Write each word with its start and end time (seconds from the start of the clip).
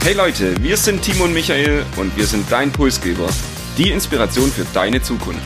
Hey 0.00 0.14
Leute, 0.14 0.62
wir 0.62 0.76
sind 0.76 1.02
Timo 1.02 1.24
und 1.24 1.34
Michael 1.34 1.84
und 1.96 2.16
wir 2.16 2.24
sind 2.24 2.50
dein 2.50 2.72
Pulsgeber. 2.72 3.28
Die 3.76 3.90
Inspiration 3.90 4.50
für 4.50 4.64
deine 4.72 5.02
Zukunft. 5.02 5.42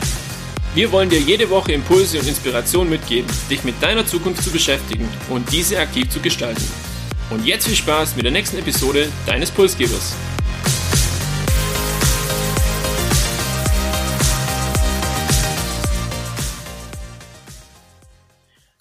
Wir 0.75 0.91
wollen 0.91 1.09
dir 1.09 1.19
jede 1.19 1.49
Woche 1.49 1.73
Impulse 1.73 2.19
und 2.19 2.27
Inspiration 2.27 2.89
mitgeben, 2.89 3.29
dich 3.49 3.63
mit 3.63 3.81
deiner 3.81 4.05
Zukunft 4.05 4.43
zu 4.43 4.51
beschäftigen 4.51 5.09
und 5.29 5.51
diese 5.51 5.79
aktiv 5.79 6.07
zu 6.09 6.19
gestalten. 6.21 6.63
Und 7.29 7.45
jetzt 7.45 7.67
viel 7.67 7.75
Spaß 7.75 8.15
mit 8.15 8.25
der 8.25 8.31
nächsten 8.31 8.57
Episode 8.57 9.11
deines 9.25 9.51
Pulsgebers. 9.51 10.15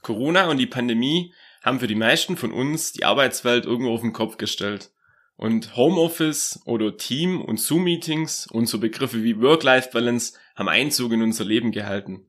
Corona 0.02 0.48
und 0.48 0.58
die 0.58 0.66
Pandemie 0.66 1.32
haben 1.64 1.80
für 1.80 1.86
die 1.86 1.94
meisten 1.94 2.36
von 2.36 2.52
uns 2.52 2.92
die 2.92 3.04
Arbeitswelt 3.04 3.64
irgendwo 3.64 3.94
auf 3.94 4.02
den 4.02 4.12
Kopf 4.12 4.36
gestellt. 4.36 4.90
Und 5.36 5.76
Homeoffice 5.76 6.60
oder 6.66 6.96
Team- 6.96 7.40
und 7.40 7.58
Zoom-Meetings 7.58 8.46
und 8.46 8.66
so 8.66 8.78
Begriffe 8.78 9.24
wie 9.24 9.40
Work-Life-Balance 9.40 10.34
haben 10.54 10.68
Einzug 10.68 11.12
in 11.12 11.22
unser 11.22 11.44
Leben 11.44 11.72
gehalten. 11.72 12.26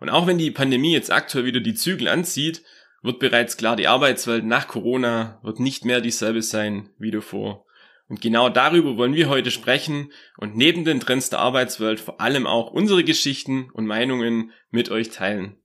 Und 0.00 0.10
auch 0.10 0.26
wenn 0.26 0.38
die 0.38 0.50
Pandemie 0.50 0.92
jetzt 0.92 1.12
aktuell 1.12 1.44
wieder 1.44 1.60
die 1.60 1.74
Zügel 1.74 2.08
anzieht, 2.08 2.62
wird 3.02 3.18
bereits 3.18 3.56
klar, 3.56 3.76
die 3.76 3.88
Arbeitswelt 3.88 4.44
nach 4.44 4.68
Corona 4.68 5.40
wird 5.42 5.60
nicht 5.60 5.84
mehr 5.84 6.00
dieselbe 6.00 6.42
sein 6.42 6.90
wie 6.98 7.10
davor. 7.10 7.66
Und 8.08 8.20
genau 8.20 8.48
darüber 8.48 8.96
wollen 8.96 9.14
wir 9.14 9.28
heute 9.28 9.50
sprechen 9.50 10.12
und 10.36 10.56
neben 10.56 10.84
den 10.84 11.00
Trends 11.00 11.30
der 11.30 11.40
Arbeitswelt 11.40 11.98
vor 11.98 12.20
allem 12.20 12.46
auch 12.46 12.70
unsere 12.70 13.02
Geschichten 13.02 13.70
und 13.72 13.86
Meinungen 13.86 14.52
mit 14.70 14.90
euch 14.90 15.10
teilen. 15.10 15.56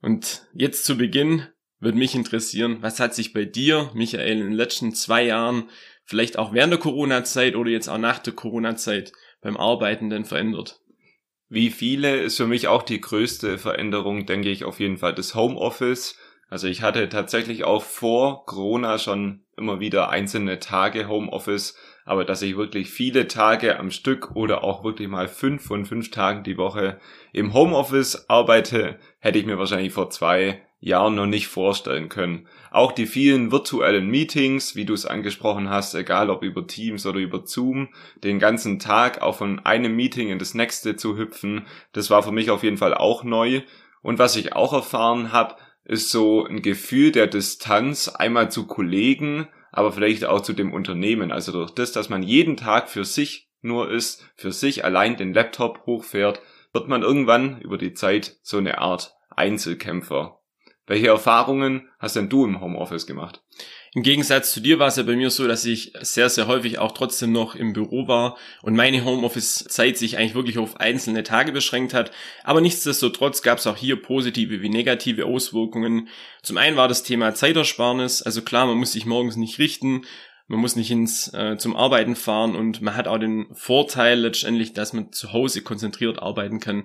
Und 0.00 0.46
jetzt 0.52 0.84
zu 0.84 0.96
Beginn 0.96 1.46
würde 1.82 1.98
mich 1.98 2.14
interessieren, 2.14 2.78
was 2.80 3.00
hat 3.00 3.12
sich 3.12 3.32
bei 3.32 3.44
dir, 3.44 3.90
Michael, 3.92 4.38
in 4.38 4.44
den 4.44 4.52
letzten 4.52 4.94
zwei 4.94 5.24
Jahren, 5.24 5.64
vielleicht 6.04 6.38
auch 6.38 6.54
während 6.54 6.72
der 6.72 6.80
Corona-Zeit 6.80 7.56
oder 7.56 7.70
jetzt 7.70 7.88
auch 7.88 7.98
nach 7.98 8.20
der 8.20 8.34
Corona-Zeit 8.34 9.12
beim 9.40 9.56
Arbeiten 9.56 10.08
denn 10.08 10.24
verändert? 10.24 10.80
Wie 11.48 11.70
viele 11.70 12.20
ist 12.20 12.36
für 12.36 12.46
mich 12.46 12.68
auch 12.68 12.84
die 12.84 13.00
größte 13.00 13.58
Veränderung, 13.58 14.26
denke 14.26 14.48
ich, 14.48 14.64
auf 14.64 14.78
jeden 14.78 14.96
Fall 14.96 15.12
das 15.12 15.34
Homeoffice. 15.34 16.16
Also 16.48 16.68
ich 16.68 16.82
hatte 16.82 17.08
tatsächlich 17.08 17.64
auch 17.64 17.82
vor 17.82 18.46
Corona 18.46 18.98
schon 18.98 19.44
immer 19.56 19.80
wieder 19.80 20.08
einzelne 20.08 20.60
Tage 20.60 21.08
Homeoffice, 21.08 21.76
aber 22.04 22.24
dass 22.24 22.42
ich 22.42 22.56
wirklich 22.56 22.90
viele 22.90 23.26
Tage 23.26 23.78
am 23.78 23.90
Stück 23.90 24.36
oder 24.36 24.62
auch 24.62 24.84
wirklich 24.84 25.08
mal 25.08 25.26
fünf 25.26 25.64
von 25.64 25.84
fünf 25.84 26.12
Tagen 26.12 26.44
die 26.44 26.58
Woche 26.58 27.00
im 27.32 27.52
Homeoffice 27.52 28.30
arbeite, 28.30 29.00
hätte 29.18 29.40
ich 29.40 29.46
mir 29.46 29.58
wahrscheinlich 29.58 29.92
vor 29.92 30.10
zwei 30.10 30.62
Jahren 30.82 31.14
noch 31.14 31.26
nicht 31.26 31.46
vorstellen 31.46 32.08
können. 32.08 32.48
Auch 32.72 32.90
die 32.90 33.06
vielen 33.06 33.52
virtuellen 33.52 34.08
Meetings, 34.08 34.74
wie 34.74 34.84
du 34.84 34.94
es 34.94 35.06
angesprochen 35.06 35.70
hast, 35.70 35.94
egal 35.94 36.28
ob 36.28 36.42
über 36.42 36.66
Teams 36.66 37.06
oder 37.06 37.20
über 37.20 37.46
Zoom, 37.46 37.88
den 38.24 38.40
ganzen 38.40 38.80
Tag 38.80 39.22
auch 39.22 39.36
von 39.36 39.60
einem 39.60 39.94
Meeting 39.94 40.28
in 40.28 40.40
das 40.40 40.54
nächste 40.54 40.96
zu 40.96 41.16
hüpfen, 41.16 41.66
das 41.92 42.10
war 42.10 42.24
für 42.24 42.32
mich 42.32 42.50
auf 42.50 42.64
jeden 42.64 42.78
Fall 42.78 42.94
auch 42.94 43.22
neu. 43.22 43.62
Und 44.02 44.18
was 44.18 44.34
ich 44.34 44.54
auch 44.54 44.72
erfahren 44.72 45.32
habe, 45.32 45.54
ist 45.84 46.10
so 46.10 46.44
ein 46.44 46.62
Gefühl 46.62 47.12
der 47.12 47.28
Distanz 47.28 48.08
einmal 48.08 48.50
zu 48.50 48.66
Kollegen, 48.66 49.46
aber 49.70 49.92
vielleicht 49.92 50.24
auch 50.24 50.40
zu 50.40 50.52
dem 50.52 50.72
Unternehmen. 50.72 51.30
Also 51.30 51.52
durch 51.52 51.70
das, 51.70 51.92
dass 51.92 52.08
man 52.08 52.24
jeden 52.24 52.56
Tag 52.56 52.90
für 52.90 53.04
sich 53.04 53.48
nur 53.60 53.88
ist, 53.88 54.28
für 54.34 54.50
sich 54.50 54.84
allein 54.84 55.16
den 55.16 55.32
Laptop 55.32 55.86
hochfährt, 55.86 56.42
wird 56.72 56.88
man 56.88 57.02
irgendwann 57.02 57.60
über 57.60 57.78
die 57.78 57.94
Zeit 57.94 58.36
so 58.42 58.58
eine 58.58 58.78
Art 58.78 59.14
Einzelkämpfer. 59.30 60.41
Welche 60.86 61.08
Erfahrungen 61.08 61.88
hast 61.98 62.16
denn 62.16 62.28
du 62.28 62.44
im 62.44 62.60
Homeoffice 62.60 63.06
gemacht? 63.06 63.40
Im 63.94 64.02
Gegensatz 64.02 64.52
zu 64.52 64.60
dir 64.60 64.78
war 64.78 64.88
es 64.88 64.96
ja 64.96 65.02
bei 65.02 65.14
mir 65.14 65.30
so, 65.30 65.46
dass 65.46 65.64
ich 65.64 65.92
sehr, 66.00 66.30
sehr 66.30 66.46
häufig 66.46 66.78
auch 66.78 66.92
trotzdem 66.92 67.30
noch 67.30 67.54
im 67.54 67.74
Büro 67.74 68.08
war 68.08 68.38
und 68.62 68.74
meine 68.74 69.04
Homeoffice-Zeit 69.04 69.98
sich 69.98 70.16
eigentlich 70.16 70.34
wirklich 70.34 70.58
auf 70.58 70.80
einzelne 70.80 71.22
Tage 71.24 71.52
beschränkt 71.52 71.92
hat. 71.92 72.10
Aber 72.42 72.62
nichtsdestotrotz 72.62 73.42
gab 73.42 73.58
es 73.58 73.66
auch 73.66 73.76
hier 73.76 74.00
positive 74.00 74.62
wie 74.62 74.70
negative 74.70 75.26
Auswirkungen. 75.26 76.08
Zum 76.42 76.56
einen 76.56 76.76
war 76.76 76.88
das 76.88 77.02
Thema 77.02 77.34
Zeitersparnis. 77.34 78.22
Also 78.22 78.42
klar, 78.42 78.66
man 78.66 78.78
muss 78.78 78.92
sich 78.92 79.04
morgens 79.04 79.36
nicht 79.36 79.58
richten. 79.58 80.06
Man 80.48 80.58
muss 80.58 80.74
nicht 80.74 80.90
ins 80.90 81.32
äh, 81.34 81.56
zum 81.58 81.76
Arbeiten 81.76 82.16
fahren 82.16 82.56
und 82.56 82.82
man 82.82 82.96
hat 82.96 83.08
auch 83.08 83.18
den 83.18 83.46
Vorteil 83.54 84.18
letztendlich, 84.18 84.72
dass 84.72 84.92
man 84.92 85.12
zu 85.12 85.32
Hause 85.32 85.62
konzentriert 85.62 86.18
arbeiten 86.18 86.60
kann 86.60 86.84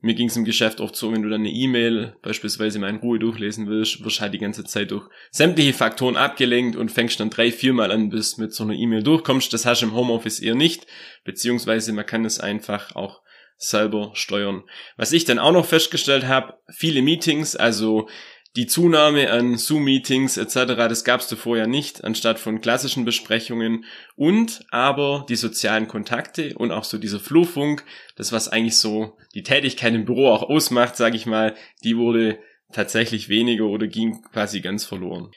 mir 0.00 0.14
ging 0.14 0.28
es 0.28 0.36
im 0.36 0.44
Geschäft 0.44 0.80
oft 0.80 0.94
so, 0.94 1.12
wenn 1.12 1.22
du 1.22 1.28
dann 1.28 1.40
eine 1.40 1.50
E-Mail 1.50 2.16
beispielsweise 2.22 2.78
mal 2.78 2.90
in 2.90 2.96
Ruhe 2.96 3.18
durchlesen 3.18 3.66
willst, 3.66 4.04
wirst 4.04 4.20
halt 4.20 4.32
die 4.32 4.38
ganze 4.38 4.64
Zeit 4.64 4.92
durch 4.92 5.08
sämtliche 5.30 5.72
Faktoren 5.72 6.16
abgelenkt 6.16 6.76
und 6.76 6.92
fängst 6.92 7.18
dann 7.18 7.30
drei, 7.30 7.50
viermal 7.50 7.90
an, 7.90 8.08
bis 8.08 8.38
mit 8.38 8.52
so 8.52 8.62
einer 8.62 8.74
E-Mail 8.74 9.02
durchkommst. 9.02 9.52
Das 9.52 9.66
hast 9.66 9.82
du 9.82 9.86
im 9.86 9.94
Homeoffice 9.94 10.38
eher 10.38 10.54
nicht, 10.54 10.86
beziehungsweise 11.24 11.92
man 11.92 12.06
kann 12.06 12.24
es 12.24 12.38
einfach 12.38 12.94
auch 12.94 13.22
selber 13.56 14.12
steuern. 14.14 14.62
Was 14.96 15.12
ich 15.12 15.24
dann 15.24 15.40
auch 15.40 15.52
noch 15.52 15.66
festgestellt 15.66 16.26
habe, 16.26 16.54
viele 16.70 17.02
Meetings, 17.02 17.56
also 17.56 18.08
die 18.58 18.66
Zunahme 18.66 19.30
an 19.30 19.56
Zoom-Meetings 19.56 20.36
etc., 20.36 20.74
das 20.88 21.04
gab 21.04 21.20
es 21.20 21.28
davor 21.28 21.56
ja 21.56 21.68
nicht, 21.68 22.02
anstatt 22.02 22.40
von 22.40 22.60
klassischen 22.60 23.04
Besprechungen. 23.04 23.84
Und 24.16 24.66
aber 24.70 25.24
die 25.28 25.36
sozialen 25.36 25.86
Kontakte 25.86 26.54
und 26.56 26.72
auch 26.72 26.82
so 26.82 26.98
dieser 26.98 27.20
Flurfunk, 27.20 27.84
das 28.16 28.32
was 28.32 28.48
eigentlich 28.48 28.76
so 28.76 29.16
die 29.32 29.44
Tätigkeit 29.44 29.94
im 29.94 30.06
Büro 30.06 30.26
auch 30.26 30.42
ausmacht, 30.42 30.96
sage 30.96 31.14
ich 31.14 31.24
mal, 31.24 31.54
die 31.84 31.96
wurde 31.96 32.40
tatsächlich 32.72 33.28
weniger 33.28 33.66
oder 33.66 33.86
ging 33.86 34.22
quasi 34.32 34.60
ganz 34.60 34.84
verloren. 34.84 35.30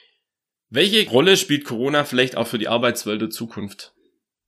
Welche 0.71 1.07
Rolle 1.07 1.37
spielt 1.37 1.63
Corona 1.63 2.05
vielleicht 2.05 2.37
auch 2.37 2.47
für 2.47 2.57
die 2.57 2.69
Arbeitswelt 2.69 3.21
der 3.21 3.29
Zukunft? 3.29 3.93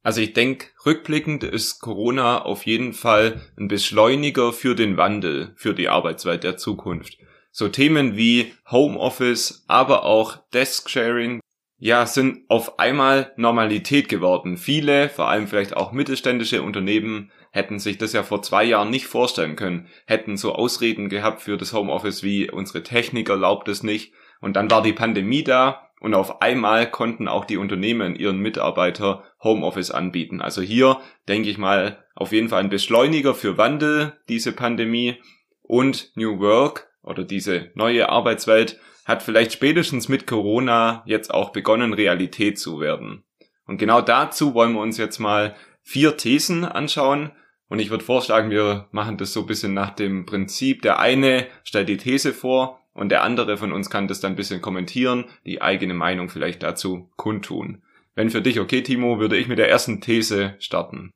Also 0.01 0.19
ich 0.19 0.33
denke, 0.33 0.69
rückblickend 0.83 1.43
ist 1.43 1.79
Corona 1.79 2.41
auf 2.41 2.65
jeden 2.65 2.93
Fall 2.93 3.39
ein 3.55 3.67
Beschleuniger 3.67 4.51
für 4.51 4.73
den 4.73 4.97
Wandel, 4.97 5.53
für 5.57 5.75
die 5.75 5.89
Arbeitswelt 5.89 6.43
der 6.43 6.57
Zukunft. 6.57 7.19
So 7.55 7.69
Themen 7.69 8.17
wie 8.17 8.51
Homeoffice, 8.71 9.63
aber 9.67 10.05
auch 10.05 10.37
Desk-Sharing, 10.55 11.39
ja, 11.77 12.07
sind 12.07 12.49
auf 12.49 12.79
einmal 12.79 13.31
Normalität 13.35 14.09
geworden. 14.09 14.57
Viele, 14.57 15.07
vor 15.07 15.27
allem 15.27 15.47
vielleicht 15.47 15.77
auch 15.77 15.91
mittelständische 15.91 16.63
Unternehmen, 16.63 17.31
hätten 17.51 17.77
sich 17.77 17.99
das 17.99 18.11
ja 18.13 18.23
vor 18.23 18.41
zwei 18.41 18.63
Jahren 18.63 18.89
nicht 18.89 19.05
vorstellen 19.05 19.55
können, 19.55 19.87
hätten 20.07 20.35
so 20.35 20.55
Ausreden 20.55 21.09
gehabt 21.09 21.43
für 21.43 21.55
das 21.55 21.73
Homeoffice 21.73 22.23
wie 22.23 22.49
unsere 22.49 22.81
Technik 22.81 23.29
erlaubt 23.29 23.67
es 23.67 23.83
nicht. 23.83 24.13
Und 24.41 24.55
dann 24.55 24.71
war 24.71 24.81
die 24.81 24.91
Pandemie 24.91 25.43
da 25.43 25.91
und 25.99 26.15
auf 26.15 26.41
einmal 26.41 26.89
konnten 26.89 27.27
auch 27.27 27.45
die 27.45 27.57
Unternehmen 27.57 28.15
ihren 28.15 28.39
Mitarbeiter 28.39 29.25
Homeoffice 29.43 29.91
anbieten. 29.91 30.41
Also 30.41 30.63
hier 30.63 31.01
denke 31.27 31.51
ich 31.51 31.59
mal 31.59 32.03
auf 32.15 32.31
jeden 32.31 32.49
Fall 32.49 32.61
ein 32.61 32.69
Beschleuniger 32.71 33.35
für 33.35 33.59
Wandel, 33.59 34.13
diese 34.27 34.53
Pandemie 34.53 35.17
und 35.61 36.11
New 36.15 36.39
Work 36.39 36.89
oder 37.03 37.23
diese 37.23 37.71
neue 37.75 38.09
Arbeitswelt 38.09 38.79
hat 39.05 39.21
vielleicht 39.21 39.53
spätestens 39.53 40.07
mit 40.07 40.25
Corona 40.25 41.03
jetzt 41.05 41.33
auch 41.33 41.51
begonnen, 41.51 41.93
Realität 41.93 42.57
zu 42.57 42.79
werden. 42.79 43.23
Und 43.65 43.77
genau 43.77 44.01
dazu 44.01 44.53
wollen 44.53 44.73
wir 44.73 44.81
uns 44.81 44.97
jetzt 44.97 45.19
mal 45.19 45.55
vier 45.81 46.17
Thesen 46.17 46.65
anschauen. 46.65 47.31
Und 47.67 47.79
ich 47.79 47.89
würde 47.89 48.03
vorschlagen, 48.03 48.49
wir 48.49 48.87
machen 48.91 49.17
das 49.17 49.33
so 49.33 49.41
ein 49.41 49.45
bisschen 49.45 49.73
nach 49.73 49.91
dem 49.91 50.25
Prinzip, 50.25 50.81
der 50.81 50.99
eine 50.99 51.47
stellt 51.63 51.89
die 51.89 51.97
These 51.97 52.33
vor 52.33 52.79
und 52.93 53.09
der 53.09 53.23
andere 53.23 53.57
von 53.57 53.71
uns 53.71 53.89
kann 53.89 54.07
das 54.07 54.19
dann 54.19 54.33
ein 54.33 54.37
bisschen 54.37 54.61
kommentieren, 54.61 55.25
die 55.45 55.61
eigene 55.61 55.93
Meinung 55.93 56.29
vielleicht 56.29 56.63
dazu 56.63 57.09
kundtun. 57.15 57.81
Wenn 58.15 58.29
für 58.29 58.41
dich 58.41 58.59
okay, 58.59 58.83
Timo, 58.83 59.19
würde 59.19 59.37
ich 59.37 59.47
mit 59.47 59.57
der 59.57 59.69
ersten 59.69 60.01
These 60.01 60.55
starten. 60.59 61.11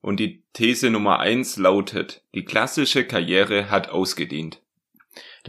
Und 0.00 0.20
die 0.20 0.44
These 0.52 0.90
Nummer 0.90 1.20
eins 1.20 1.56
lautet, 1.56 2.22
die 2.34 2.44
klassische 2.44 3.04
Karriere 3.04 3.70
hat 3.70 3.88
ausgedient. 3.88 4.60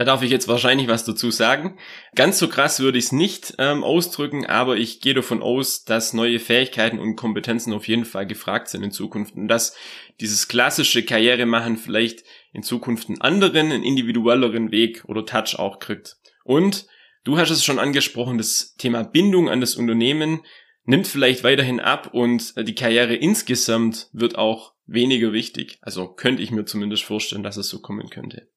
Da 0.00 0.06
darf 0.06 0.22
ich 0.22 0.30
jetzt 0.30 0.48
wahrscheinlich 0.48 0.88
was 0.88 1.04
dazu 1.04 1.30
sagen. 1.30 1.76
Ganz 2.14 2.38
so 2.38 2.48
krass 2.48 2.80
würde 2.80 2.96
ich 2.96 3.04
es 3.04 3.12
nicht 3.12 3.56
ähm, 3.58 3.84
ausdrücken, 3.84 4.46
aber 4.46 4.78
ich 4.78 5.02
gehe 5.02 5.12
davon 5.12 5.42
aus, 5.42 5.84
dass 5.84 6.14
neue 6.14 6.38
Fähigkeiten 6.38 6.98
und 6.98 7.16
Kompetenzen 7.16 7.74
auf 7.74 7.86
jeden 7.86 8.06
Fall 8.06 8.26
gefragt 8.26 8.68
sind 8.68 8.82
in 8.82 8.92
Zukunft 8.92 9.36
und 9.36 9.46
dass 9.46 9.76
dieses 10.18 10.48
klassische 10.48 11.04
Karriere 11.04 11.44
machen 11.44 11.76
vielleicht 11.76 12.24
in 12.54 12.62
Zukunft 12.62 13.10
einen 13.10 13.20
anderen, 13.20 13.70
einen 13.70 13.84
individuelleren 13.84 14.70
Weg 14.70 15.04
oder 15.04 15.26
Touch 15.26 15.58
auch 15.58 15.80
kriegt. 15.80 16.16
Und 16.44 16.86
du 17.24 17.36
hast 17.36 17.50
es 17.50 17.62
schon 17.62 17.78
angesprochen, 17.78 18.38
das 18.38 18.76
Thema 18.76 19.02
Bindung 19.02 19.50
an 19.50 19.60
das 19.60 19.74
Unternehmen 19.74 20.40
nimmt 20.84 21.08
vielleicht 21.08 21.44
weiterhin 21.44 21.78
ab 21.78 22.14
und 22.14 22.54
die 22.56 22.74
Karriere 22.74 23.16
insgesamt 23.16 24.08
wird 24.14 24.38
auch 24.38 24.72
weniger 24.86 25.34
wichtig. 25.34 25.78
Also 25.82 26.08
könnte 26.08 26.42
ich 26.42 26.52
mir 26.52 26.64
zumindest 26.64 27.02
vorstellen, 27.02 27.42
dass 27.42 27.58
es 27.58 27.68
so 27.68 27.82
kommen 27.82 28.08
könnte. 28.08 28.48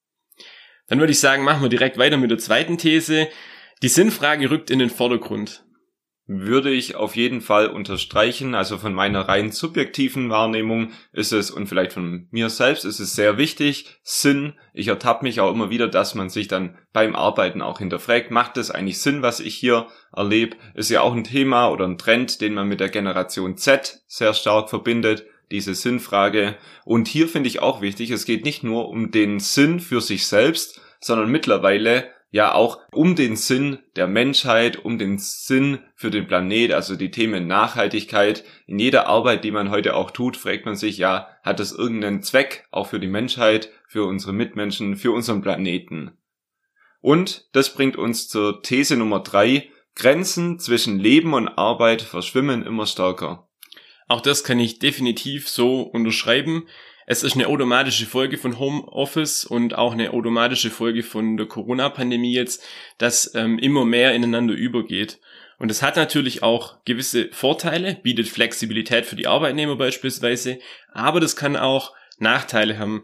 Dann 0.87 0.99
würde 0.99 1.11
ich 1.11 1.19
sagen, 1.19 1.43
machen 1.43 1.61
wir 1.61 1.69
direkt 1.69 1.97
weiter 1.97 2.17
mit 2.17 2.31
der 2.31 2.37
zweiten 2.37 2.77
These. 2.77 3.27
Die 3.81 3.89
Sinnfrage 3.89 4.49
rückt 4.49 4.69
in 4.69 4.79
den 4.79 4.89
Vordergrund. 4.89 5.63
würde 6.25 6.71
ich 6.71 6.95
auf 6.95 7.15
jeden 7.17 7.41
Fall 7.41 7.67
unterstreichen. 7.67 8.55
Also 8.55 8.77
von 8.77 8.93
meiner 8.93 9.27
rein 9.27 9.51
subjektiven 9.51 10.29
Wahrnehmung 10.29 10.91
ist 11.11 11.33
es 11.33 11.51
und 11.51 11.67
vielleicht 11.67 11.93
von 11.93 12.27
mir 12.31 12.49
selbst 12.49 12.85
ist 12.85 12.99
es 12.99 13.15
sehr 13.15 13.37
wichtig. 13.37 13.99
Sinn. 14.03 14.53
Ich 14.73 14.87
ertappe 14.87 15.25
mich 15.25 15.41
auch 15.41 15.51
immer 15.51 15.69
wieder, 15.69 15.87
dass 15.89 16.15
man 16.15 16.29
sich 16.29 16.47
dann 16.47 16.77
beim 16.93 17.15
Arbeiten 17.15 17.61
auch 17.61 17.79
hinterfragt, 17.79 18.31
macht 18.31 18.57
es 18.57 18.71
eigentlich 18.71 19.01
Sinn, 19.01 19.21
was 19.21 19.39
ich 19.41 19.55
hier 19.55 19.87
erlebe? 20.15 20.55
Ist 20.75 20.89
ja 20.89 21.01
auch 21.01 21.13
ein 21.13 21.25
Thema 21.25 21.67
oder 21.69 21.85
ein 21.85 21.97
Trend, 21.97 22.39
den 22.39 22.53
man 22.53 22.67
mit 22.67 22.79
der 22.79 22.89
Generation 22.89 23.57
Z 23.57 24.01
sehr 24.07 24.33
stark 24.33 24.69
verbindet. 24.69 25.25
Diese 25.51 25.75
Sinnfrage. 25.75 26.55
Und 26.85 27.07
hier 27.07 27.27
finde 27.27 27.47
ich 27.47 27.61
auch 27.61 27.81
wichtig, 27.81 28.11
es 28.11 28.25
geht 28.25 28.45
nicht 28.45 28.63
nur 28.63 28.89
um 28.89 29.11
den 29.11 29.39
Sinn 29.39 29.79
für 29.79 30.01
sich 30.01 30.27
selbst, 30.27 30.81
sondern 30.99 31.29
mittlerweile 31.29 32.09
ja 32.33 32.55
auch 32.55 32.79
um 32.91 33.15
den 33.15 33.35
Sinn 33.35 33.77
der 33.95 34.07
Menschheit, 34.07 34.83
um 34.83 34.97
den 34.97 35.19
Sinn 35.19 35.79
für 35.95 36.09
den 36.09 36.25
Planet, 36.25 36.73
also 36.73 36.95
die 36.95 37.11
Themen 37.11 37.45
Nachhaltigkeit. 37.45 38.43
In 38.65 38.79
jeder 38.79 39.05
Arbeit, 39.05 39.43
die 39.43 39.51
man 39.51 39.69
heute 39.69 39.95
auch 39.95 40.09
tut, 40.09 40.35
fragt 40.35 40.65
man 40.65 40.75
sich, 40.75 40.97
ja, 40.97 41.27
hat 41.43 41.59
es 41.59 41.71
irgendeinen 41.71 42.23
Zweck, 42.23 42.65
auch 42.71 42.87
für 42.87 42.99
die 42.99 43.07
Menschheit, 43.07 43.69
für 43.87 44.05
unsere 44.05 44.33
Mitmenschen, 44.33 44.95
für 44.95 45.11
unseren 45.11 45.41
Planeten? 45.41 46.17
Und 47.01 47.49
das 47.51 47.71
bringt 47.73 47.97
uns 47.97 48.27
zur 48.29 48.63
These 48.63 48.97
Nummer 48.97 49.19
drei. 49.19 49.69
Grenzen 49.95 50.57
zwischen 50.57 50.97
Leben 50.97 51.35
und 51.35 51.49
Arbeit 51.49 52.01
verschwimmen 52.01 52.65
immer 52.65 52.87
stärker. 52.87 53.47
Auch 54.13 54.21
das 54.21 54.43
kann 54.43 54.59
ich 54.59 54.77
definitiv 54.77 55.49
so 55.49 55.81
unterschreiben. 55.81 56.67
Es 57.07 57.23
ist 57.23 57.33
eine 57.33 57.47
automatische 57.47 58.05
Folge 58.05 58.37
von 58.37 58.59
Homeoffice 58.59 59.43
und 59.43 59.73
auch 59.73 59.93
eine 59.93 60.13
automatische 60.13 60.69
Folge 60.69 61.01
von 61.01 61.35
der 61.35 61.47
Corona-Pandemie 61.47 62.31
jetzt, 62.31 62.63
dass 62.99 63.33
ähm, 63.33 63.57
immer 63.57 63.85
mehr 63.85 64.13
ineinander 64.13 64.53
übergeht. 64.53 65.19
Und 65.57 65.71
es 65.71 65.81
hat 65.81 65.95
natürlich 65.95 66.43
auch 66.43 66.75
gewisse 66.85 67.29
Vorteile, 67.31 67.95
bietet 68.03 68.27
Flexibilität 68.27 69.07
für 69.07 69.15
die 69.15 69.25
Arbeitnehmer 69.25 69.77
beispielsweise, 69.77 70.59
aber 70.91 71.19
das 71.19 71.35
kann 71.35 71.57
auch 71.57 71.95
Nachteile 72.19 72.77
haben. 72.77 73.03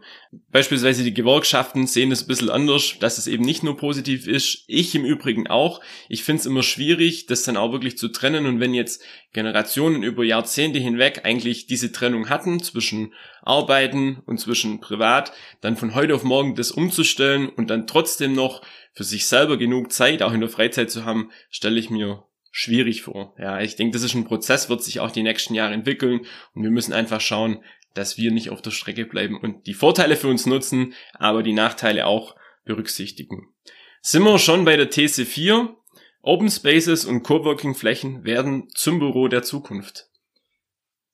Beispielsweise 0.50 1.02
die 1.02 1.14
Gewerkschaften 1.14 1.86
sehen 1.86 2.10
das 2.10 2.22
ein 2.22 2.28
bisschen 2.28 2.50
anders, 2.50 2.96
dass 3.00 3.18
es 3.18 3.26
eben 3.26 3.44
nicht 3.44 3.62
nur 3.62 3.76
positiv 3.76 4.26
ist. 4.26 4.64
Ich 4.66 4.94
im 4.94 5.04
Übrigen 5.04 5.48
auch. 5.48 5.80
Ich 6.08 6.22
finde 6.22 6.40
es 6.40 6.46
immer 6.46 6.62
schwierig, 6.62 7.26
das 7.26 7.42
dann 7.42 7.56
auch 7.56 7.72
wirklich 7.72 7.98
zu 7.98 8.08
trennen. 8.08 8.46
Und 8.46 8.60
wenn 8.60 8.72
jetzt 8.72 9.02
Generationen 9.32 10.02
über 10.02 10.24
Jahrzehnte 10.24 10.78
hinweg 10.78 11.22
eigentlich 11.24 11.66
diese 11.66 11.92
Trennung 11.92 12.28
hatten 12.28 12.62
zwischen 12.62 13.12
Arbeiten 13.42 14.22
und 14.26 14.38
zwischen 14.38 14.80
Privat, 14.80 15.32
dann 15.60 15.76
von 15.76 15.94
heute 15.94 16.14
auf 16.14 16.22
morgen 16.22 16.54
das 16.54 16.70
umzustellen 16.70 17.48
und 17.48 17.68
dann 17.68 17.86
trotzdem 17.86 18.32
noch 18.32 18.62
für 18.92 19.04
sich 19.04 19.26
selber 19.26 19.56
genug 19.56 19.92
Zeit 19.92 20.22
auch 20.22 20.32
in 20.32 20.40
der 20.40 20.48
Freizeit 20.48 20.90
zu 20.90 21.04
haben, 21.04 21.30
stelle 21.50 21.78
ich 21.78 21.90
mir 21.90 22.24
schwierig 22.50 23.02
vor. 23.02 23.34
Ja, 23.38 23.60
ich 23.60 23.76
denke, 23.76 23.92
das 23.92 24.02
ist 24.02 24.14
ein 24.14 24.24
Prozess, 24.24 24.68
wird 24.68 24.82
sich 24.82 25.00
auch 25.00 25.10
die 25.10 25.22
nächsten 25.22 25.54
Jahre 25.54 25.74
entwickeln 25.74 26.20
und 26.54 26.62
wir 26.62 26.70
müssen 26.70 26.92
einfach 26.92 27.20
schauen, 27.20 27.62
dass 27.94 28.16
wir 28.16 28.30
nicht 28.30 28.50
auf 28.50 28.62
der 28.62 28.70
Strecke 28.70 29.04
bleiben 29.04 29.38
und 29.38 29.66
die 29.66 29.74
Vorteile 29.74 30.16
für 30.16 30.28
uns 30.28 30.46
nutzen, 30.46 30.94
aber 31.14 31.42
die 31.42 31.52
Nachteile 31.52 32.06
auch 32.06 32.36
berücksichtigen. 32.64 33.48
Sind 34.02 34.22
wir 34.22 34.38
schon 34.38 34.64
bei 34.64 34.76
der 34.76 34.90
These 34.90 35.26
4? 35.26 35.76
Open 36.22 36.50
Spaces 36.50 37.04
und 37.04 37.22
Coworking 37.22 37.74
Flächen 37.74 38.24
werden 38.24 38.68
zum 38.74 38.98
Büro 38.98 39.28
der 39.28 39.42
Zukunft. 39.42 40.10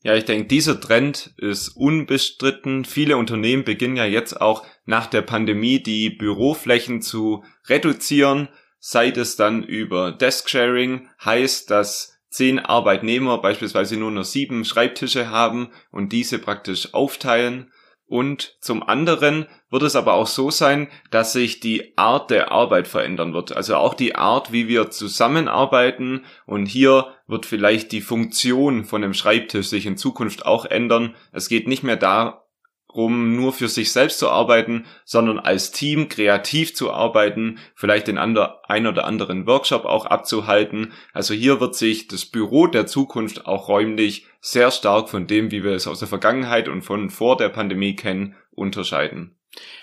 Ja, 0.03 0.15
ich 0.15 0.25
denke, 0.25 0.47
dieser 0.47 0.81
Trend 0.81 1.35
ist 1.37 1.71
unbestritten. 1.71 2.85
Viele 2.85 3.17
Unternehmen 3.17 3.65
beginnen 3.65 3.97
ja 3.97 4.05
jetzt 4.05 4.41
auch 4.41 4.65
nach 4.85 5.07
der 5.07 5.23
Pandemie 5.23 5.83
die 5.83 6.11
Büroflächen 6.11 7.03
zu 7.03 7.45
reduzieren, 7.67 8.49
seit 8.79 9.17
es 9.17 9.37
dann 9.37 9.65
über 9.65 10.13
Desk 10.13 10.49
Sharing 10.49 11.09
heißt, 11.25 11.71
dass 11.71 12.16
zehn 12.37 12.59
Arbeitnehmer 12.59 13.39
beispielsweise 13.39 13.97
nur 13.97 14.11
noch 14.11 14.25
sieben 14.25 14.67
Schreibtische 14.67 15.31
haben 15.31 15.71
und 15.91 16.13
diese 16.13 16.39
praktisch 16.39 16.93
aufteilen. 16.93 17.73
Und 18.09 18.59
zum 18.61 18.83
anderen 18.83 19.47
wird 19.71 19.83
es 19.83 19.97
aber 19.97 20.15
auch 20.15 20.27
so 20.27 20.51
sein, 20.51 20.89
dass 21.11 21.33
sich 21.33 21.61
die 21.61 21.97
Art 21.97 22.31
der 22.31 22.53
Arbeit 22.53 22.87
verändern 22.87 23.33
wird. 23.33 23.57
Also 23.57 23.77
auch 23.77 23.95
die 23.95 24.15
Art, 24.15 24.53
wie 24.53 24.69
wir 24.69 24.91
zusammenarbeiten. 24.91 26.25
Und 26.45 26.67
hier 26.67 27.07
wird 27.27 27.47
vielleicht 27.47 27.91
die 27.91 28.03
Funktion 28.03 28.85
von 28.85 29.01
dem 29.01 29.15
Schreibtisch 29.15 29.69
sich 29.69 29.87
in 29.87 29.97
Zukunft 29.97 30.45
auch 30.45 30.67
ändern. 30.67 31.17
Es 31.33 31.49
geht 31.49 31.67
nicht 31.67 31.83
mehr 31.83 31.97
da 31.97 32.46
um 32.89 33.37
nur 33.37 33.53
für 33.53 33.69
sich 33.69 33.93
selbst 33.93 34.19
zu 34.19 34.31
arbeiten, 34.31 34.87
sondern 35.05 35.39
als 35.39 35.71
Team 35.71 36.09
kreativ 36.09 36.75
zu 36.75 36.93
arbeiten, 36.93 37.59
vielleicht 37.75 38.09
den 38.09 38.19
ander, 38.19 38.63
ein 38.69 38.87
oder 38.87 39.05
anderen 39.05 39.47
Workshop 39.47 39.85
auch 39.85 40.07
abzuhalten. 40.07 40.93
Also 41.13 41.35
hier 41.35 41.61
wird 41.61 41.75
sich 41.75 42.09
das 42.09 42.25
Büro 42.25 42.67
der 42.67 42.87
Zukunft 42.87 43.47
auch 43.47 43.69
räumlich 43.69 44.27
sehr 44.41 44.71
stark 44.71 45.09
von 45.09 45.27
dem, 45.27 45.51
wie 45.51 45.63
wir 45.63 45.73
es 45.73 45.87
aus 45.87 45.99
der 45.99 46.09
Vergangenheit 46.09 46.69
und 46.69 46.83
von 46.83 47.11
vor 47.11 47.37
der 47.37 47.49
Pandemie 47.49 47.97
kennen, 47.97 48.35
unterscheiden 48.53 49.36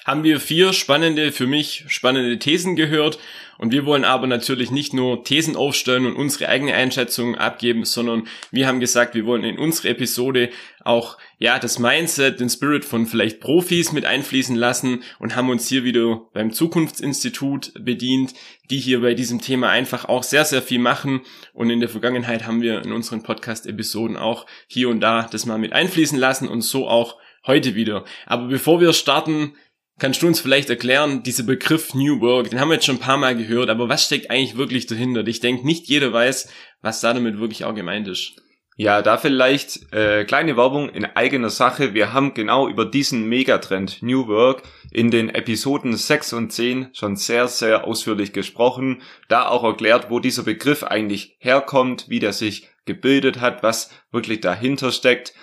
haben 0.06 0.24
wir 0.24 0.40
vier 0.40 0.74
spannende, 0.74 1.32
für 1.32 1.48
mich 1.48 1.86
spannende 1.88 2.40
Thesen 2.40 2.76
gehört. 2.76 3.20
Und 3.58 3.72
wir 3.72 3.86
wollen 3.86 4.04
aber 4.04 4.28
natürlich 4.28 4.72
nicht 4.72 4.94
nur 4.94 5.24
Thesen 5.24 5.56
aufstellen 5.56 6.06
und 6.06 6.16
unsere 6.16 6.50
eigene 6.50 6.74
Einschätzung 6.74 7.36
abgeben, 7.36 7.86
sondern 7.86 8.28
wir 8.52 8.68
haben 8.68 8.80
gesagt, 8.80 9.16
wir 9.16 9.26
wollen 9.26 9.44
in 9.44 9.60
unsere 9.60 9.90
Episode 9.90 10.50
auch, 10.84 11.18
ja, 11.38 11.60
das 11.60 11.80
Mindset, 11.80 12.40
den 12.40 12.50
Spirit 12.50 12.84
von 12.84 13.06
vielleicht 13.06 13.40
Profis 13.40 13.92
mit 13.92 14.06
einfließen 14.06 14.56
lassen 14.56 15.04
und 15.20 15.36
haben 15.36 15.50
uns 15.50 15.68
hier 15.68 15.84
wieder 15.84 16.24
beim 16.34 16.52
Zukunftsinstitut 16.52 17.74
bedient, 17.80 18.34
die 18.70 18.80
hier 18.80 19.02
bei 19.02 19.14
diesem 19.14 19.40
Thema 19.40 19.70
einfach 19.70 20.06
auch 20.06 20.24
sehr, 20.24 20.46
sehr 20.46 20.62
viel 20.62 20.80
machen. 20.80 21.22
Und 21.54 21.70
in 21.70 21.80
der 21.80 21.90
Vergangenheit 21.90 22.46
haben 22.46 22.62
wir 22.62 22.82
in 22.84 22.92
unseren 22.92 23.24
Podcast-Episoden 23.24 24.18
auch 24.18 24.46
hier 24.68 24.90
und 24.90 25.00
da 25.00 25.28
das 25.32 25.46
mal 25.46 25.60
mit 25.60 25.74
einfließen 25.74 26.18
lassen 26.18 26.48
und 26.48 26.64
so 26.64 26.88
auch 26.88 27.18
heute 27.46 27.76
wieder. 27.76 28.06
Aber 28.26 28.48
bevor 28.48 28.80
wir 28.82 28.94
starten, 28.94 29.56
kannst 30.00 30.22
du 30.22 30.28
uns 30.28 30.40
vielleicht 30.40 30.70
erklären, 30.70 31.24
dieser 31.24 31.44
Begriff 31.44 31.94
New 31.94 32.22
Work, 32.22 32.50
den 32.50 32.60
haben 32.60 32.70
wir 32.70 32.76
jetzt 32.76 32.86
schon 32.86 32.96
ein 32.96 33.02
paar 33.02 33.18
Mal 33.18 33.36
gehört, 33.36 33.70
aber 33.70 33.90
was 33.90 34.06
steckt 34.06 34.32
eigentlich 34.32 34.58
wirklich 34.58 34.88
dahinter? 34.88 35.26
Ich 35.28 35.40
denke, 35.40 35.66
nicht 35.66 35.88
jeder 35.88 36.12
weiß, 36.14 36.50
was 36.82 37.02
da 37.02 37.14
damit 37.14 37.40
wirklich 37.40 37.66
auch 37.66 37.76
gemeint 37.76 38.08
ist. 38.08 38.36
Ja, 38.76 39.04
da 39.04 39.18
vielleicht 39.18 39.94
äh, 39.94 40.26
kleine 40.26 40.58
Werbung 40.58 40.90
in 40.90 41.06
eigener 41.06 41.52
Sache. 41.52 41.94
Wir 41.94 42.12
haben 42.12 42.34
genau 42.34 42.68
über 42.68 42.86
diesen 42.86 43.30
Megatrend 43.30 44.02
New 44.02 44.28
Work 44.28 44.64
in 44.92 45.12
den 45.12 45.30
Episoden 45.30 45.96
6 45.96 46.34
und 46.34 46.52
10 46.52 46.90
schon 46.94 47.16
sehr, 47.16 47.48
sehr 47.48 47.86
ausführlich 47.86 48.34
gesprochen. 48.34 49.04
Da 49.28 49.48
auch 49.48 49.64
erklärt, 49.64 50.10
wo 50.10 50.20
dieser 50.20 50.42
Begriff 50.42 50.84
eigentlich 50.84 51.38
herkommt, 51.38 52.10
wie 52.10 52.20
der 52.20 52.34
sich 52.34 52.68
gebildet 52.86 53.40
hat, 53.40 53.62
was 53.62 53.92
wirklich 54.12 54.42
dahinter 54.42 54.92
steckt. 54.92 55.36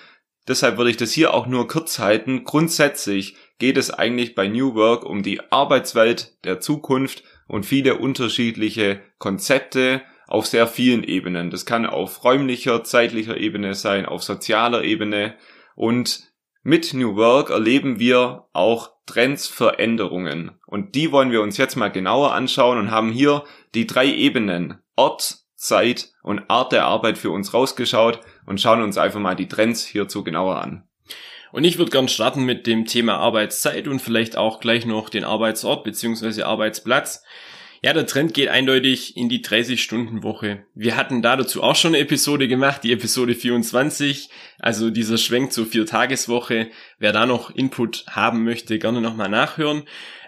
Deshalb 0.48 0.78
würde 0.78 0.90
ich 0.90 0.96
das 0.96 1.12
hier 1.12 1.34
auch 1.34 1.46
nur 1.46 1.68
kurz 1.68 1.98
halten. 1.98 2.44
Grundsätzlich 2.44 3.36
geht 3.58 3.76
es 3.76 3.90
eigentlich 3.90 4.34
bei 4.34 4.48
New 4.48 4.74
Work 4.74 5.04
um 5.04 5.22
die 5.22 5.40
Arbeitswelt 5.52 6.36
der 6.44 6.60
Zukunft 6.60 7.22
und 7.46 7.66
viele 7.66 7.96
unterschiedliche 7.96 9.00
Konzepte 9.18 10.02
auf 10.26 10.46
sehr 10.46 10.66
vielen 10.66 11.04
Ebenen. 11.04 11.50
Das 11.50 11.66
kann 11.66 11.84
auf 11.84 12.24
räumlicher, 12.24 12.84
zeitlicher 12.84 13.36
Ebene 13.36 13.74
sein, 13.74 14.06
auf 14.06 14.22
sozialer 14.22 14.84
Ebene. 14.84 15.34
Und 15.74 16.30
mit 16.62 16.94
New 16.94 17.16
Work 17.16 17.50
erleben 17.50 17.98
wir 17.98 18.46
auch 18.52 18.92
Trends, 19.06 19.48
Veränderungen. 19.48 20.52
Und 20.66 20.94
die 20.94 21.10
wollen 21.10 21.32
wir 21.32 21.42
uns 21.42 21.56
jetzt 21.56 21.76
mal 21.76 21.88
genauer 21.88 22.32
anschauen 22.32 22.78
und 22.78 22.90
haben 22.90 23.10
hier 23.10 23.44
die 23.74 23.86
drei 23.86 24.06
Ebenen 24.06 24.78
Ort, 24.94 25.38
Zeit 25.56 26.12
und 26.22 26.48
Art 26.48 26.72
der 26.72 26.84
Arbeit 26.84 27.18
für 27.18 27.30
uns 27.30 27.52
rausgeschaut 27.52 28.20
und 28.46 28.60
schauen 28.60 28.82
uns 28.82 28.98
einfach 28.98 29.20
mal 29.20 29.34
die 29.34 29.48
Trends 29.48 29.84
hierzu 29.84 30.24
genauer 30.24 30.62
an. 30.62 30.84
Und 31.52 31.64
ich 31.64 31.78
würde 31.78 31.90
gern 31.90 32.08
starten 32.08 32.44
mit 32.44 32.66
dem 32.66 32.86
Thema 32.86 33.16
Arbeitszeit 33.16 33.88
und 33.88 34.00
vielleicht 34.00 34.36
auch 34.36 34.60
gleich 34.60 34.86
noch 34.86 35.08
den 35.08 35.24
Arbeitsort 35.24 35.84
beziehungsweise 35.84 36.46
Arbeitsplatz. 36.46 37.24
Ja, 37.82 37.94
der 37.94 38.06
Trend 38.06 38.34
geht 38.34 38.48
eindeutig 38.48 39.16
in 39.16 39.30
die 39.30 39.42
30-Stunden-Woche. 39.42 40.64
Wir 40.74 40.96
hatten 40.96 41.22
da 41.22 41.36
dazu 41.36 41.62
auch 41.62 41.76
schon 41.76 41.94
eine 41.94 42.02
Episode 42.02 42.46
gemacht, 42.46 42.84
die 42.84 42.92
Episode 42.92 43.34
24, 43.34 44.28
also 44.58 44.90
dieser 44.90 45.16
Schwenk 45.16 45.52
zur 45.52 45.64
Vier-Tages-Woche. 45.64 46.70
Wer 46.98 47.12
da 47.12 47.24
noch 47.24 47.50
Input 47.50 48.04
haben 48.06 48.44
möchte, 48.44 48.78
gerne 48.78 49.00
nochmal 49.00 49.30
nachhören. 49.30 49.84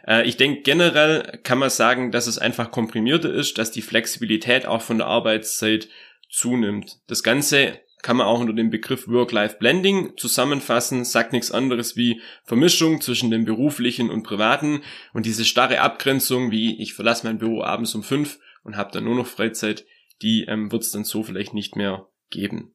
Äh, 0.06 0.26
ich 0.26 0.38
denke, 0.38 0.62
generell 0.62 1.40
kann 1.42 1.58
man 1.58 1.68
sagen, 1.68 2.10
dass 2.10 2.26
es 2.26 2.38
einfach 2.38 2.70
komprimierter 2.70 3.30
ist, 3.30 3.58
dass 3.58 3.70
die 3.70 3.82
Flexibilität 3.82 4.64
auch 4.64 4.80
von 4.80 4.96
der 4.96 5.08
Arbeitszeit 5.08 5.88
zunimmt. 6.30 7.00
Das 7.06 7.22
Ganze 7.22 7.80
kann 8.02 8.16
man 8.16 8.26
auch 8.26 8.40
unter 8.40 8.52
dem 8.52 8.70
Begriff 8.70 9.08
Work-Life-Blending 9.08 10.16
zusammenfassen, 10.16 11.04
sagt 11.04 11.32
nichts 11.32 11.52
anderes 11.52 11.96
wie 11.96 12.20
Vermischung 12.44 13.00
zwischen 13.00 13.30
dem 13.30 13.44
beruflichen 13.44 14.10
und 14.10 14.24
privaten 14.24 14.82
und 15.12 15.24
diese 15.24 15.44
starre 15.44 15.80
Abgrenzung 15.80 16.50
wie 16.50 16.82
ich 16.82 16.94
verlasse 16.94 17.26
mein 17.26 17.38
Büro 17.38 17.62
abends 17.62 17.94
um 17.94 18.02
fünf 18.02 18.40
und 18.64 18.76
habe 18.76 18.90
dann 18.92 19.04
nur 19.04 19.14
noch 19.14 19.26
Freizeit, 19.26 19.86
die 20.20 20.44
ähm, 20.44 20.70
wird 20.72 20.82
es 20.82 20.90
dann 20.90 21.04
so 21.04 21.22
vielleicht 21.22 21.54
nicht 21.54 21.76
mehr 21.76 22.08
geben. 22.30 22.74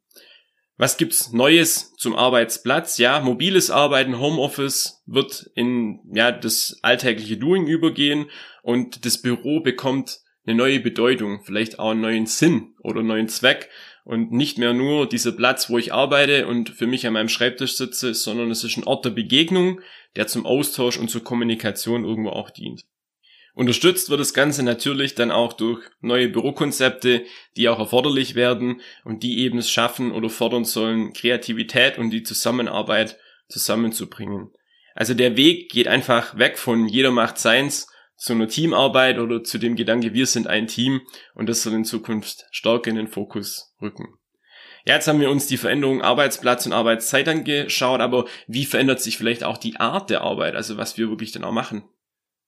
Was 0.80 0.98
gibt's 0.98 1.34
Neues 1.34 1.96
zum 1.98 2.16
Arbeitsplatz? 2.16 3.00
Ja, 3.00 3.20
mobiles 3.20 3.72
Arbeiten, 3.72 4.20
Homeoffice 4.20 5.02
wird 5.08 5.50
in 5.56 6.00
ja 6.14 6.32
das 6.32 6.78
alltägliche 6.84 7.38
Doing 7.38 7.66
übergehen 7.66 8.30
und 8.62 9.04
das 9.06 9.22
Büro 9.22 9.60
bekommt 9.60 10.20
eine 10.46 10.56
neue 10.56 10.80
Bedeutung, 10.80 11.42
vielleicht 11.44 11.80
auch 11.80 11.92
einen 11.92 12.02
neuen 12.02 12.26
Sinn 12.28 12.76
oder 12.80 13.00
einen 13.00 13.08
neuen 13.08 13.28
Zweck 13.28 13.70
und 14.08 14.32
nicht 14.32 14.58
mehr 14.58 14.74
nur 14.74 15.06
dieser 15.06 15.34
Platz, 15.34 15.70
wo 15.70 15.78
ich 15.78 15.94
arbeite 15.94 16.48
und 16.48 16.70
für 16.70 16.88
mich 16.88 17.06
an 17.06 17.12
meinem 17.12 17.28
Schreibtisch 17.28 17.76
sitze, 17.76 18.14
sondern 18.14 18.50
es 18.50 18.64
ist 18.64 18.78
ein 18.78 18.86
Ort 18.86 19.04
der 19.04 19.10
Begegnung, 19.10 19.82
der 20.16 20.28
zum 20.28 20.46
Austausch 20.46 20.98
und 20.98 21.10
zur 21.10 21.26
Kommunikation 21.26 22.06
irgendwo 22.06 22.30
auch 22.30 22.50
dient. 22.50 22.86
Unterstützt 23.54 24.10
wird 24.10 24.22
das 24.22 24.34
Ganze 24.34 24.64
natürlich 24.64 25.16
dann 25.16 25.30
auch 25.30 25.52
durch 25.52 25.84
neue 26.00 26.30
Bürokonzepte, 26.30 27.26
die 27.58 27.68
auch 27.68 27.80
erforderlich 27.80 28.36
werden 28.36 28.80
und 29.04 29.24
die 29.24 29.40
eben 29.40 29.58
es 29.58 29.70
schaffen 29.70 30.14
oder 30.14 30.30
fordern 30.30 30.64
sollen, 30.64 31.12
Kreativität 31.12 31.98
und 31.98 32.12
die 32.12 32.24
Zusammenarbeit 32.24 33.18
zusammenzubringen. 33.50 34.52
Also 34.96 35.16
der 35.16 35.36
Weg 35.36 35.70
geht 35.70 35.90
einfach 35.90 36.38
weg 36.38 36.58
von 36.58 36.88
jeder 36.88 37.12
macht 37.12 37.40
seins 37.40 37.90
zu 38.18 38.34
einer 38.34 38.48
Teamarbeit 38.48 39.20
oder 39.20 39.44
zu 39.44 39.60
dem 39.60 39.76
Gedanke, 39.76 40.14
wir 40.14 40.26
sind 40.26 40.48
ein 40.48 40.68
Team 40.68 41.02
und 41.36 41.48
das 41.48 41.62
soll 41.62 41.74
in 41.74 41.86
Zukunft 41.86 42.46
stärker 42.52 42.90
in 42.90 42.96
den 42.96 43.08
Fokus 43.08 43.76
rücken. 43.82 44.08
Ja, 44.86 44.96
jetzt 44.96 45.08
haben 45.08 45.20
wir 45.20 45.30
uns 45.30 45.48
die 45.48 45.58
Veränderung 45.58 46.02
Arbeitsplatz 46.02 46.66
und 46.66 46.74
Arbeitszeit 46.74 47.28
angeschaut, 47.28 48.02
aber 48.02 48.26
wie 48.48 48.66
verändert 48.66 49.02
sich 49.02 49.18
vielleicht 49.18 49.44
auch 49.44 49.58
die 49.58 49.78
Art 49.78 50.10
der 50.10 50.22
Arbeit, 50.22 50.56
also 50.56 50.78
was 50.78 50.98
wir 50.98 51.10
wirklich 51.10 51.32
dann 51.32 51.44
auch 51.44 51.52
machen? 51.52 51.84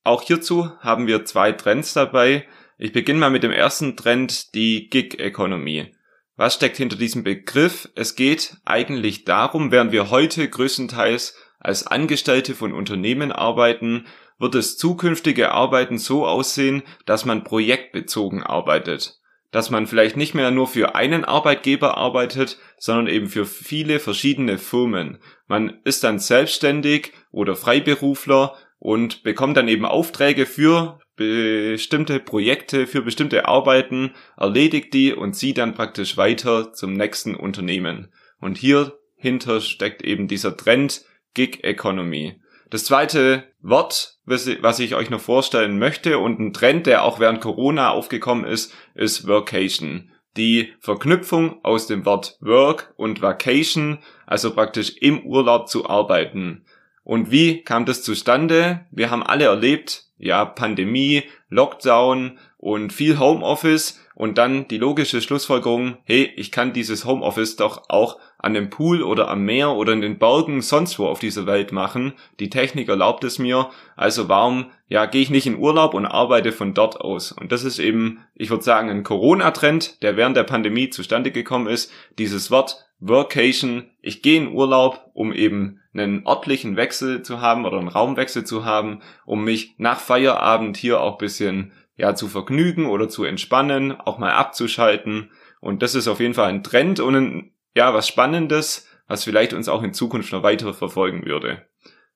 Auch 0.04 0.24
hierzu 0.24 0.72
haben 0.80 1.06
wir 1.06 1.26
zwei 1.26 1.52
Trends 1.52 1.94
dabei. 1.94 2.48
Ich 2.78 2.94
beginne 2.94 3.20
mal 3.20 3.30
mit 3.30 3.44
dem 3.44 3.52
ersten 3.52 3.96
Trend, 3.96 4.56
die 4.56 4.88
Gig 4.88 5.20
Economy. 5.20 5.94
Was 6.38 6.56
steckt 6.56 6.78
hinter 6.78 6.96
diesem 6.96 7.24
Begriff? 7.24 7.90
Es 7.96 8.16
geht 8.16 8.56
eigentlich 8.64 9.26
darum, 9.26 9.72
während 9.72 9.92
wir 9.92 10.10
heute 10.10 10.50
größtenteils 10.50 11.36
als 11.60 11.86
Angestellte 11.86 12.56
von 12.56 12.72
Unternehmen 12.74 13.34
arbeiten, 13.34 14.08
wird 14.40 14.56
das 14.56 14.78
zukünftige 14.78 15.52
Arbeiten 15.52 15.98
so 15.98 16.26
aussehen, 16.26 16.84
dass 17.06 17.26
man 17.26 17.44
projektbezogen 17.44 18.42
arbeitet. 18.42 19.20
Dass 19.52 19.70
man 19.70 19.88
vielleicht 19.88 20.16
nicht 20.16 20.34
mehr 20.34 20.52
nur 20.52 20.68
für 20.68 20.96
einen 20.96 21.26
Arbeitgeber 21.26 21.98
arbeitet, 21.98 22.58
sondern 22.78 23.08
eben 23.08 23.28
für 23.28 23.46
viele 23.46 24.00
verschiedene 24.00 24.58
Firmen. 24.58 25.20
Man 25.48 25.80
ist 25.84 26.04
dann 26.04 26.20
selbstständig 26.20 27.14
oder 27.32 27.56
Freiberufler 27.56 28.56
und 28.80 29.24
bekommt 29.24 29.58
dann 29.58 29.68
eben 29.68 29.86
Aufträge 29.86 30.46
für 30.46 31.00
bestimmte 31.16 32.22
Projekte, 32.22 32.88
für 32.88 33.02
bestimmte 33.02 33.46
Arbeiten, 33.46 34.12
erledigt 34.38 34.94
die 34.94 35.14
und 35.14 35.34
zieht 35.34 35.58
dann 35.58 35.74
praktisch 35.74 36.16
weiter 36.16 36.72
zum 36.72 36.94
nächsten 36.94 37.36
Unternehmen. 37.36 38.14
Und 38.40 38.58
hier 38.58 38.98
hinter 39.18 39.60
steckt 39.60 40.02
eben 40.02 40.30
dieser 40.30 40.56
Trend 40.56 41.04
Gig 41.34 41.64
Economy. 41.64 42.40
Das 42.70 42.86
zweite 42.86 43.46
Wort, 43.62 44.20
was 44.26 44.80
ich 44.80 44.96
euch 44.96 45.10
noch 45.10 45.22
vorstellen 45.22 45.80
möchte 45.80 46.20
und 46.20 46.40
ein 46.40 46.54
Trend, 46.54 46.86
der 46.86 47.04
auch 47.04 47.20
während 47.20 47.42
Corona 47.42 47.90
aufgekommen 47.90 48.46
ist, 48.46 48.74
ist 48.94 49.28
Workation. 49.28 50.12
Die 50.38 50.74
Verknüpfung 50.80 51.64
aus 51.64 51.88
dem 51.88 52.06
Wort 52.06 52.38
Work 52.42 52.94
und 52.96 53.22
Vacation, 53.22 53.98
also 54.28 54.54
praktisch 54.54 54.98
im 54.98 55.26
Urlaub 55.26 55.68
zu 55.68 55.90
arbeiten. 55.90 56.64
Und 57.04 57.32
wie 57.32 57.64
kam 57.64 57.86
das 57.86 58.04
zustande? 58.04 58.86
Wir 58.92 59.10
haben 59.10 59.24
alle 59.24 59.46
erlebt, 59.46 60.04
ja, 60.20 60.46
Pandemie, 60.46 61.24
Lockdown 61.50 62.38
und 62.60 62.92
viel 62.92 63.18
Homeoffice 63.18 64.02
und 64.16 64.38
dann 64.38 64.68
die 64.68 64.78
logische 64.78 65.22
Schlussfolgerung, 65.22 65.98
hey, 66.04 66.30
ich 66.36 66.52
kann 66.52 66.74
dieses 66.74 67.06
Homeoffice 67.06 67.56
doch 67.56 67.90
auch 67.90 68.20
an 68.38 68.54
dem 68.54 68.70
Pool 68.70 69.02
oder 69.02 69.30
am 69.30 69.46
Meer 69.46 69.72
oder 69.72 69.94
in 69.94 70.02
den 70.02 70.20
Bergen 70.20 70.62
sonst 70.62 71.00
wo 71.00 71.08
auf 71.08 71.20
dieser 71.20 71.46
Welt 71.46 71.72
machen. 71.72 72.14
Die 72.42 72.50
Technik 72.50 72.90
erlaubt 72.90 73.24
es 73.24 73.40
mir, 73.40 73.70
also 73.96 74.28
warum 74.28 74.72
ja, 74.90 75.06
gehe 75.06 75.22
ich 75.22 75.30
nicht 75.30 75.48
in 75.48 75.58
Urlaub 75.58 75.94
und 75.94 76.06
arbeite 76.06 76.52
von 76.52 76.74
dort 76.74 77.00
aus. 77.00 77.32
Und 77.32 77.54
das 77.54 77.64
ist 77.64 77.80
eben, 77.80 78.20
ich 78.36 78.50
würde 78.50 78.64
sagen, 78.64 78.90
ein 78.90 79.04
Corona-Trend, 79.04 80.04
der 80.04 80.18
während 80.18 80.36
der 80.36 80.44
Pandemie 80.44 80.90
zustande 80.90 81.32
gekommen 81.32 81.68
ist. 81.68 81.90
Dieses 82.18 82.52
Wort 82.52 82.90
Workation, 83.00 83.86
ich 84.02 84.22
gehe 84.22 84.38
in 84.38 84.52
Urlaub, 84.52 85.10
um 85.14 85.32
eben 85.32 85.80
einen 85.94 86.28
örtlichen 86.28 86.76
Wechsel 86.76 87.24
zu 87.24 87.40
haben 87.40 87.66
oder 87.66 87.80
einen 87.80 87.88
Raumwechsel 87.88 88.44
zu 88.44 88.66
haben, 88.66 89.02
um 89.26 89.46
mich 89.46 89.76
nach 89.78 90.00
Feierabend 90.00 90.76
hier 90.76 91.00
auch 91.00 91.18
bisschen 91.18 91.72
ja 92.00 92.16
zu 92.16 92.30
vergnügen 92.30 92.86
oder 92.86 93.10
zu 93.10 93.26
entspannen, 93.26 93.92
auch 93.92 94.18
mal 94.18 94.32
abzuschalten. 94.32 95.32
Und 95.60 95.84
das 95.84 95.96
ist 95.96 96.08
auf 96.08 96.22
jeden 96.22 96.34
Fall 96.34 96.48
ein 96.48 96.64
Trend 96.64 97.02
und 97.02 97.16
ein, 97.16 97.52
ja 97.76 97.94
was 97.94 98.08
Spannendes, 98.08 98.88
was 99.08 99.26
vielleicht 99.26 99.54
uns 99.54 99.68
auch 99.68 99.84
in 99.84 99.94
Zukunft 99.94 100.32
noch 100.32 100.42
weiter 100.42 100.74
verfolgen 100.74 101.26
würde. 101.26 101.68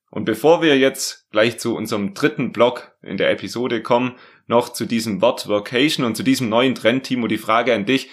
Und 0.09 0.23
bevor 0.23 0.61
wir 0.61 0.77
jetzt 0.77 1.29
gleich 1.31 1.59
zu 1.59 1.75
unserem 1.75 2.13
dritten 2.13 2.53
Block 2.53 2.95
in 3.01 3.17
der 3.17 3.29
Episode 3.31 3.83
kommen, 3.83 4.15
noch 4.47 4.69
zu 4.69 4.85
diesem 4.85 5.21
Wort 5.21 5.49
Vocation 5.49 6.05
und 6.05 6.15
zu 6.15 6.23
diesem 6.23 6.47
neuen 6.47 6.75
Trend, 6.75 7.03
Timo, 7.03 7.27
die 7.27 7.37
Frage 7.37 7.73
an 7.73 7.85
dich. 7.85 8.09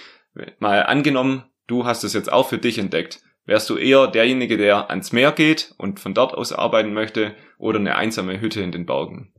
Mal 0.59 0.85
angenommen, 0.85 1.45
du 1.69 1.85
hast 1.85 2.03
es 2.03 2.15
jetzt 2.15 2.33
auch 2.33 2.49
für 2.49 2.59
dich 2.59 2.79
entdeckt. 2.79 3.21
Wärst 3.47 3.71
du 3.71 3.77
eher 3.77 4.09
derjenige, 4.09 4.57
der 4.57 4.91
ans 4.91 5.13
Meer 5.13 5.33
geht 5.33 5.75
und 5.79 6.01
von 6.01 6.15
dort 6.15 6.35
aus 6.35 6.53
arbeiten 6.53 6.93
möchte 6.93 7.35
oder 7.59 7.79
eine 7.79 7.97
einsame 7.97 8.41
Hütte 8.41 8.61
in 8.61 8.73
den 8.73 8.87
Bergen? 8.87 9.33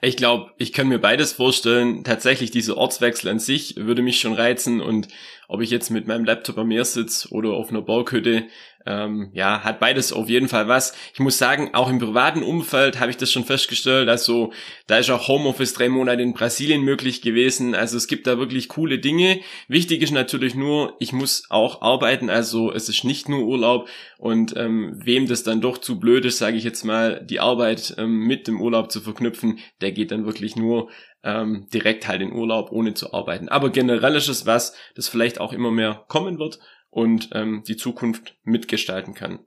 Ich 0.00 0.16
glaube, 0.16 0.52
ich 0.58 0.72
kann 0.72 0.88
mir 0.88 0.98
beides 0.98 1.32
vorstellen. 1.32 2.04
Tatsächlich 2.04 2.50
dieser 2.50 2.76
Ortswechsel 2.76 3.30
an 3.30 3.38
sich 3.38 3.76
würde 3.76 4.02
mich 4.02 4.20
schon 4.20 4.32
reizen 4.32 4.80
und 4.80 5.08
ob 5.48 5.62
ich 5.62 5.70
jetzt 5.70 5.90
mit 5.90 6.06
meinem 6.06 6.24
Laptop 6.24 6.58
am 6.58 6.68
Meer 6.68 6.84
sitze 6.84 7.30
oder 7.30 7.50
auf 7.54 7.70
einer 7.70 7.82
Berghütte, 7.82 8.44
ähm, 8.86 9.30
ja, 9.34 9.64
hat 9.64 9.80
beides 9.80 10.12
auf 10.12 10.28
jeden 10.28 10.48
Fall 10.48 10.68
was. 10.68 10.94
Ich 11.12 11.20
muss 11.20 11.36
sagen, 11.36 11.74
auch 11.74 11.90
im 11.90 11.98
privaten 11.98 12.42
Umfeld 12.42 13.00
habe 13.00 13.10
ich 13.10 13.16
das 13.16 13.30
schon 13.30 13.44
festgestellt. 13.44 14.08
Also 14.08 14.52
da 14.86 14.98
ist 14.98 15.10
auch 15.10 15.28
Homeoffice 15.28 15.74
drei 15.74 15.88
Monate 15.88 16.22
in 16.22 16.32
Brasilien 16.32 16.82
möglich 16.82 17.20
gewesen. 17.20 17.74
Also 17.74 17.96
es 17.96 18.06
gibt 18.06 18.26
da 18.26 18.38
wirklich 18.38 18.68
coole 18.68 18.98
Dinge. 18.98 19.40
Wichtig 19.68 20.00
ist 20.00 20.12
natürlich 20.12 20.54
nur, 20.54 20.96
ich 21.00 21.12
muss 21.12 21.44
auch 21.50 21.82
arbeiten. 21.82 22.30
Also 22.30 22.72
es 22.72 22.88
ist 22.88 23.04
nicht 23.04 23.28
nur 23.28 23.44
Urlaub. 23.44 23.88
Und 24.16 24.56
ähm, 24.56 24.98
wem 25.04 25.26
das 25.26 25.42
dann 25.42 25.60
doch 25.60 25.78
zu 25.78 26.00
blöd 26.00 26.24
ist, 26.24 26.38
sage 26.38 26.56
ich 26.56 26.64
jetzt 26.64 26.84
mal, 26.84 27.24
die 27.24 27.40
Arbeit 27.40 27.94
ähm, 27.98 28.26
mit 28.26 28.48
dem 28.48 28.60
Urlaub 28.60 28.90
zu 28.90 29.00
verknüpfen, 29.00 29.58
der 29.80 29.92
geht 29.92 30.12
dann 30.12 30.24
wirklich 30.24 30.56
nur 30.56 30.88
ähm, 31.22 31.66
direkt 31.72 32.06
halt 32.08 32.22
in 32.22 32.32
Urlaub, 32.32 32.70
ohne 32.72 32.94
zu 32.94 33.12
arbeiten. 33.12 33.48
Aber 33.48 33.70
generell 33.70 34.14
ist 34.14 34.28
es 34.28 34.46
was, 34.46 34.74
das 34.94 35.08
vielleicht 35.08 35.40
auch 35.40 35.52
immer 35.52 35.70
mehr 35.70 36.04
kommen 36.08 36.38
wird 36.38 36.58
und 36.90 37.30
ähm, 37.32 37.62
die 37.66 37.76
Zukunft 37.76 38.36
mitgestalten 38.44 39.14
kann. 39.14 39.40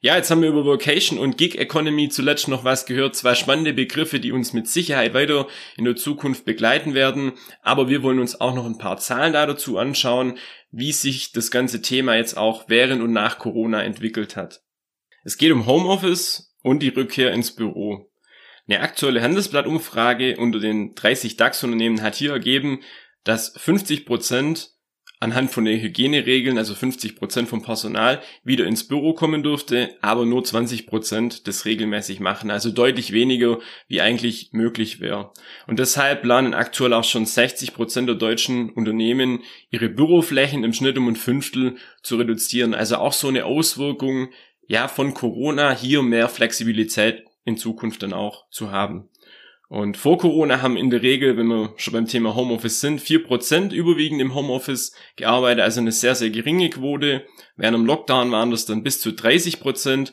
Ja, 0.00 0.16
jetzt 0.16 0.30
haben 0.30 0.40
wir 0.40 0.48
über 0.48 0.64
Vocation 0.64 1.18
und 1.18 1.36
Gig 1.36 1.58
Economy 1.58 2.08
zuletzt 2.08 2.48
noch 2.48 2.64
was 2.64 2.86
gehört. 2.86 3.14
Zwei 3.14 3.34
spannende 3.34 3.74
Begriffe, 3.74 4.18
die 4.18 4.32
uns 4.32 4.52
mit 4.52 4.66
Sicherheit 4.66 5.12
weiter 5.12 5.46
in 5.76 5.84
der 5.84 5.96
Zukunft 5.96 6.44
begleiten 6.44 6.94
werden. 6.94 7.32
Aber 7.62 7.88
wir 7.88 8.02
wollen 8.02 8.18
uns 8.18 8.40
auch 8.40 8.54
noch 8.54 8.64
ein 8.64 8.78
paar 8.78 8.96
Zahlen 8.96 9.34
da 9.34 9.46
dazu 9.46 9.78
anschauen, 9.78 10.38
wie 10.70 10.92
sich 10.92 11.32
das 11.32 11.50
ganze 11.50 11.82
Thema 11.82 12.16
jetzt 12.16 12.36
auch 12.36 12.64
während 12.68 13.02
und 13.02 13.12
nach 13.12 13.38
Corona 13.38 13.82
entwickelt 13.82 14.36
hat. 14.36 14.62
Es 15.22 15.36
geht 15.36 15.52
um 15.52 15.66
Homeoffice 15.66 16.54
und 16.62 16.82
die 16.82 16.88
Rückkehr 16.88 17.32
ins 17.32 17.54
Büro. 17.54 18.10
Eine 18.68 18.80
aktuelle 18.80 19.22
Handelsblattumfrage 19.22 20.36
unter 20.38 20.58
den 20.58 20.94
30 20.94 21.36
DAX-Unternehmen 21.36 22.02
hat 22.02 22.16
hier 22.16 22.32
ergeben, 22.32 22.80
dass 23.22 23.54
50 23.56 24.06
Prozent 24.06 24.76
anhand 25.18 25.50
von 25.50 25.64
den 25.64 25.80
Hygieneregeln, 25.80 26.58
also 26.58 26.74
50 26.74 27.16
Prozent 27.16 27.48
vom 27.48 27.62
Personal, 27.62 28.20
wieder 28.44 28.66
ins 28.66 28.86
Büro 28.86 29.14
kommen 29.14 29.42
durfte, 29.42 29.96
aber 30.02 30.26
nur 30.26 30.44
20 30.44 30.86
Prozent 30.86 31.46
das 31.46 31.64
regelmäßig 31.64 32.20
machen, 32.20 32.50
also 32.50 32.70
deutlich 32.70 33.12
weniger, 33.12 33.58
wie 33.88 34.00
eigentlich 34.00 34.50
möglich 34.52 35.00
wäre. 35.00 35.32
Und 35.66 35.78
deshalb 35.78 36.22
planen 36.22 36.52
aktuell 36.52 36.92
auch 36.92 37.04
schon 37.04 37.24
60 37.24 37.72
Prozent 37.72 38.08
der 38.08 38.16
deutschen 38.16 38.70
Unternehmen, 38.70 39.42
ihre 39.70 39.88
Büroflächen 39.88 40.64
im 40.64 40.72
Schnitt 40.72 40.98
um 40.98 41.08
ein 41.08 41.16
Fünftel 41.16 41.76
zu 42.02 42.16
reduzieren. 42.16 42.74
Also 42.74 42.96
auch 42.96 43.12
so 43.12 43.28
eine 43.28 43.46
Auswirkung, 43.46 44.28
ja, 44.68 44.88
von 44.88 45.14
Corona 45.14 45.74
hier 45.74 46.02
mehr 46.02 46.28
Flexibilität 46.28 47.24
in 47.46 47.56
Zukunft 47.56 48.02
dann 48.02 48.12
auch 48.12 48.50
zu 48.50 48.70
haben. 48.70 49.08
Und 49.68 49.96
vor 49.96 50.18
Corona 50.18 50.62
haben 50.62 50.76
in 50.76 50.90
der 50.90 51.02
Regel, 51.02 51.36
wenn 51.36 51.48
wir 51.48 51.72
schon 51.76 51.92
beim 51.92 52.06
Thema 52.06 52.36
Homeoffice 52.36 52.80
sind, 52.80 53.00
vier 53.00 53.24
Prozent 53.24 53.72
überwiegend 53.72 54.20
im 54.20 54.34
Homeoffice 54.34 54.94
gearbeitet, 55.16 55.64
also 55.64 55.80
eine 55.80 55.90
sehr, 55.90 56.14
sehr 56.14 56.30
geringe 56.30 56.70
Quote. 56.70 57.26
Während 57.56 57.76
im 57.76 57.86
Lockdown 57.86 58.30
waren 58.30 58.50
das 58.50 58.66
dann 58.66 58.84
bis 58.84 59.00
zu 59.00 59.10
30%. 59.10 59.60
Prozent 59.60 60.12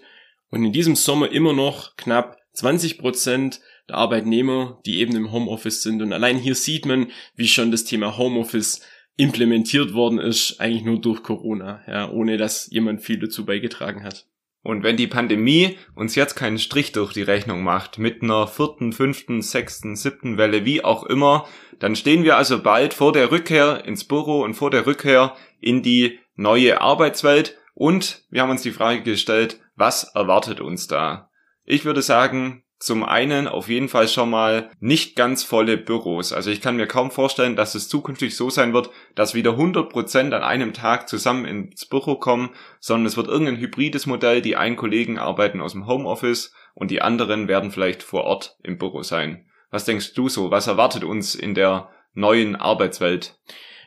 und 0.49 0.63
in 0.63 0.71
diesem 0.71 0.95
Sommer 0.95 1.31
immer 1.31 1.53
noch 1.53 1.95
knapp 1.97 2.37
20 2.53 2.97
Prozent 2.97 3.61
der 3.89 3.97
Arbeitnehmer, 3.97 4.79
die 4.85 4.99
eben 4.99 5.15
im 5.15 5.31
Homeoffice 5.31 5.83
sind. 5.83 6.01
Und 6.01 6.13
allein 6.13 6.37
hier 6.37 6.55
sieht 6.55 6.85
man, 6.85 7.11
wie 7.35 7.47
schon 7.47 7.71
das 7.71 7.83
Thema 7.83 8.17
Homeoffice 8.17 8.81
implementiert 9.17 9.93
worden 9.93 10.19
ist, 10.19 10.59
eigentlich 10.59 10.83
nur 10.83 10.99
durch 10.99 11.21
Corona, 11.21 11.83
ja, 11.87 12.09
ohne 12.09 12.37
dass 12.37 12.71
jemand 12.71 13.01
viel 13.01 13.19
dazu 13.19 13.45
beigetragen 13.45 14.03
hat. 14.03 14.25
Und 14.63 14.81
wenn 14.81 14.95
die 14.95 15.07
Pandemie 15.07 15.77
uns 15.93 16.15
jetzt 16.15 16.35
keinen 16.35 16.57
Strich 16.57 16.93
durch 16.93 17.11
die 17.13 17.21
Rechnung 17.21 17.63
macht, 17.63 17.99
mit 17.99 18.23
einer 18.23 18.47
vierten, 18.47 18.93
fünften, 18.93 19.41
sechsten, 19.41 19.95
siebten 19.97 20.37
Welle, 20.37 20.63
wie 20.63 20.83
auch 20.83 21.03
immer, 21.03 21.45
dann 21.79 21.97
stehen 21.97 22.23
wir 22.23 22.37
also 22.37 22.63
bald 22.63 22.93
vor 22.93 23.11
der 23.11 23.29
Rückkehr 23.29 23.83
ins 23.85 24.05
Büro 24.05 24.41
und 24.41 24.53
vor 24.53 24.71
der 24.71 24.85
Rückkehr 24.85 25.35
in 25.59 25.83
die 25.83 26.19
neue 26.35 26.79
Arbeitswelt 26.79 27.57
und 27.73 28.23
wir 28.29 28.41
haben 28.41 28.51
uns 28.51 28.61
die 28.61 28.71
Frage 28.71 29.01
gestellt, 29.01 29.59
was 29.75 30.03
erwartet 30.15 30.61
uns 30.61 30.87
da? 30.87 31.29
Ich 31.65 31.85
würde 31.85 32.01
sagen, 32.01 32.63
zum 32.83 33.03
einen 33.03 33.47
auf 33.47 33.69
jeden 33.69 33.87
Fall 33.87 34.09
schon 34.09 34.29
mal 34.29 34.69
nicht 34.81 35.15
ganz 35.15 35.43
volle 35.43 35.77
Büros. 35.77 36.33
Also 36.33 36.51
ich 36.51 36.59
kann 36.59 36.75
mir 36.75 36.85
kaum 36.85 37.11
vorstellen, 37.11 37.55
dass 37.55 37.75
es 37.75 37.87
zukünftig 37.87 38.35
so 38.35 38.49
sein 38.49 38.73
wird, 38.73 38.89
dass 39.15 39.33
wieder 39.33 39.51
100 39.51 39.89
Prozent 39.89 40.33
an 40.33 40.43
einem 40.43 40.73
Tag 40.73 41.07
zusammen 41.07 41.45
ins 41.45 41.85
Büro 41.85 42.15
kommen, 42.15 42.49
sondern 42.81 43.05
es 43.05 43.15
wird 43.15 43.27
irgendein 43.27 43.57
hybrides 43.57 44.05
Modell. 44.05 44.41
Die 44.41 44.57
einen 44.57 44.75
Kollegen 44.75 45.17
arbeiten 45.17 45.61
aus 45.61 45.71
dem 45.71 45.87
Homeoffice 45.87 46.53
und 46.73 46.91
die 46.91 47.01
anderen 47.01 47.47
werden 47.47 47.71
vielleicht 47.71 48.03
vor 48.03 48.25
Ort 48.25 48.57
im 48.63 48.77
Büro 48.77 49.01
sein. 49.01 49.45
Was 49.71 49.85
denkst 49.85 50.13
du 50.13 50.27
so? 50.27 50.51
Was 50.51 50.67
erwartet 50.67 51.05
uns 51.05 51.35
in 51.35 51.55
der 51.55 51.89
neuen 52.13 52.57
Arbeitswelt? 52.57 53.39